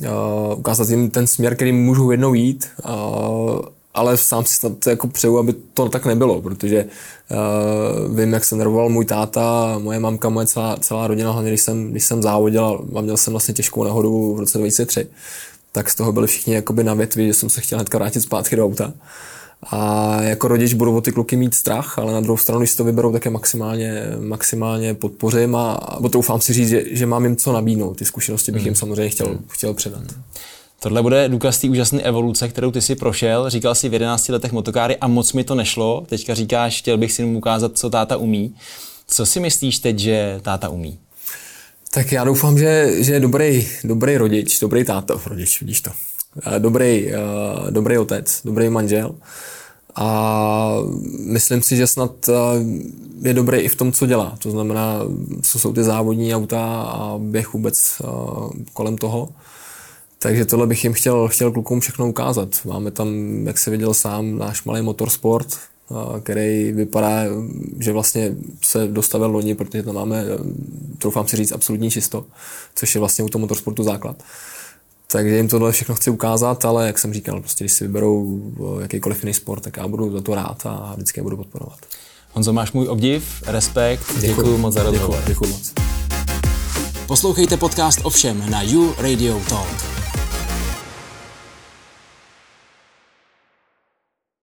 Uh, 0.00 0.58
ukázat 0.58 0.88
jim 0.88 1.10
ten 1.10 1.26
směr, 1.26 1.54
který 1.54 1.72
můžou 1.72 2.10
jednou 2.10 2.34
jít. 2.34 2.66
Uh, 2.84 3.60
ale 3.94 4.16
sám 4.16 4.44
si 4.44 4.54
snad 4.54 4.86
jako 4.86 5.08
přeju, 5.08 5.38
aby 5.38 5.52
to 5.74 5.88
tak 5.88 6.06
nebylo, 6.06 6.42
protože 6.42 6.84
uh, 6.84 8.16
vím, 8.16 8.32
jak 8.32 8.44
se 8.44 8.56
nervoval 8.56 8.88
můj 8.88 9.04
táta, 9.04 9.78
moje 9.78 10.00
mamka, 10.00 10.28
moje 10.28 10.46
celá, 10.46 10.76
celá 10.76 11.06
rodina, 11.06 11.32
hlavně 11.32 11.50
když 11.50 11.60
jsem, 11.60 11.90
když 11.90 12.04
jsem 12.04 12.22
závodil 12.22 12.86
a 12.96 13.00
měl 13.00 13.16
jsem 13.16 13.32
vlastně 13.32 13.54
těžkou 13.54 13.84
nehodu 13.84 14.34
v 14.34 14.40
roce 14.40 14.58
2003, 14.58 15.06
tak 15.72 15.90
z 15.90 15.94
toho 15.94 16.12
byli 16.12 16.26
všichni 16.26 16.54
jakoby 16.54 16.84
na 16.84 16.94
větvi, 16.94 17.26
že 17.26 17.34
jsem 17.34 17.50
se 17.50 17.60
chtěl 17.60 17.78
hnedka 17.78 17.98
vrátit 17.98 18.20
zpátky 18.20 18.56
do 18.56 18.64
auta. 18.64 18.92
A 19.70 20.22
jako 20.22 20.48
rodič 20.48 20.74
budu 20.74 20.96
o 20.96 21.00
ty 21.00 21.12
kluky 21.12 21.36
mít 21.36 21.54
strach, 21.54 21.98
ale 21.98 22.12
na 22.12 22.20
druhou 22.20 22.36
stranu, 22.36 22.60
když 22.60 22.74
to 22.74 22.84
vyberou, 22.84 23.12
tak 23.12 23.24
je 23.24 23.30
maximálně, 23.30 24.02
maximálně 24.20 24.94
podpořím 24.94 25.56
a, 25.56 25.72
a 25.72 26.08
doufám 26.08 26.40
si 26.40 26.52
říct, 26.52 26.68
že, 26.68 26.84
že 26.90 27.06
mám 27.06 27.24
jim 27.24 27.36
co 27.36 27.52
nabídnout. 27.52 27.96
Ty 27.96 28.04
zkušenosti 28.04 28.52
bych 28.52 28.62
jim 28.62 28.70
hmm. 28.70 28.76
samozřejmě 28.76 29.08
chtěl, 29.08 29.26
hmm. 29.26 29.44
chtěl 29.48 29.74
předat. 29.74 30.02
Tohle 30.82 31.02
bude 31.02 31.28
důkaz 31.28 31.58
té 31.58 31.68
úžasné 31.68 32.02
evoluce, 32.02 32.48
kterou 32.48 32.70
ty 32.70 32.80
si 32.80 32.94
prošel. 32.94 33.50
Říkal 33.50 33.74
si 33.74 33.88
v 33.88 33.92
11 33.92 34.28
letech 34.28 34.52
motokáry 34.52 34.96
a 34.96 35.08
moc 35.08 35.32
mi 35.32 35.44
to 35.44 35.54
nešlo. 35.54 36.04
Teďka 36.08 36.34
říkáš, 36.34 36.78
chtěl 36.78 36.98
bych 36.98 37.12
si 37.12 37.24
mu 37.24 37.38
ukázat, 37.38 37.78
co 37.78 37.90
táta 37.90 38.16
umí. 38.16 38.54
Co 39.06 39.26
si 39.26 39.40
myslíš 39.40 39.78
teď, 39.78 39.98
že 39.98 40.40
táta 40.42 40.68
umí? 40.68 40.98
Tak 41.90 42.12
já 42.12 42.24
doufám, 42.24 42.58
že, 42.58 43.02
že 43.04 43.12
je 43.12 43.20
dobrý, 43.20 43.68
dobrý 43.84 44.16
rodič, 44.16 44.60
dobrý 44.60 44.84
táta, 44.84 45.14
rodič, 45.26 45.60
vidíš 45.60 45.80
to. 45.80 45.90
Dobrý, 46.58 47.12
dobrý 47.70 47.98
otec, 47.98 48.40
dobrý 48.44 48.68
manžel. 48.68 49.14
A 49.94 50.76
myslím 51.26 51.62
si, 51.62 51.76
že 51.76 51.86
snad 51.86 52.12
je 53.22 53.34
dobrý 53.34 53.58
i 53.58 53.68
v 53.68 53.76
tom, 53.76 53.92
co 53.92 54.06
dělá. 54.06 54.34
To 54.38 54.50
znamená, 54.50 54.98
co 55.42 55.58
jsou 55.58 55.72
ty 55.72 55.82
závodní 55.82 56.34
auta 56.34 56.82
a 56.82 57.18
běh 57.18 57.52
vůbec 57.52 58.02
kolem 58.72 58.98
toho. 58.98 59.28
Takže 60.22 60.44
tohle 60.44 60.66
bych 60.66 60.84
jim 60.84 60.92
chtěl, 60.92 61.28
chtěl 61.28 61.52
klukům 61.52 61.80
všechno 61.80 62.08
ukázat. 62.08 62.48
Máme 62.64 62.90
tam, 62.90 63.08
jak 63.46 63.58
se 63.58 63.70
viděl 63.70 63.94
sám, 63.94 64.38
náš 64.38 64.64
malý 64.64 64.82
motorsport, 64.82 65.58
který 66.22 66.72
vypadá, 66.72 67.22
že 67.80 67.92
vlastně 67.92 68.34
se 68.64 68.86
dostavil 68.86 69.30
loni, 69.30 69.54
protože 69.54 69.82
tam 69.82 69.94
máme, 69.94 70.24
troufám 70.98 71.28
si 71.28 71.36
říct, 71.36 71.52
absolutní 71.52 71.90
čisto, 71.90 72.24
což 72.74 72.94
je 72.94 72.98
vlastně 72.98 73.24
u 73.24 73.28
toho 73.28 73.40
motorsportu 73.40 73.82
základ. 73.82 74.22
Takže 75.06 75.36
jim 75.36 75.48
tohle 75.48 75.72
všechno 75.72 75.94
chci 75.94 76.10
ukázat, 76.10 76.64
ale 76.64 76.86
jak 76.86 76.98
jsem 76.98 77.14
říkal, 77.14 77.40
prostě 77.40 77.64
když 77.64 77.72
si 77.72 77.86
vyberou 77.86 78.42
jakýkoliv 78.82 79.22
jiný 79.22 79.34
sport, 79.34 79.60
tak 79.60 79.76
já 79.76 79.88
budu 79.88 80.12
za 80.12 80.20
to 80.20 80.34
rád 80.34 80.66
a 80.66 80.92
vždycky 80.96 81.20
je 81.20 81.24
budu 81.24 81.36
podporovat. 81.36 81.78
Honzo, 82.32 82.52
máš 82.52 82.72
můj 82.72 82.88
obdiv, 82.88 83.42
respekt, 83.46 84.04
děkuji, 84.14 84.26
děkuji 84.26 84.58
moc 84.58 84.74
za 84.74 84.82
rozhovor. 84.82 85.22
Děkuji, 85.26 85.28
děkuji 85.28 85.50
moc. 85.50 85.72
Poslouchejte 87.06 87.56
podcast 87.56 88.00
Ovšem 88.02 88.50
na 88.50 88.62
You 88.62 88.94
Radio 88.98 89.40
Talk. 89.48 89.91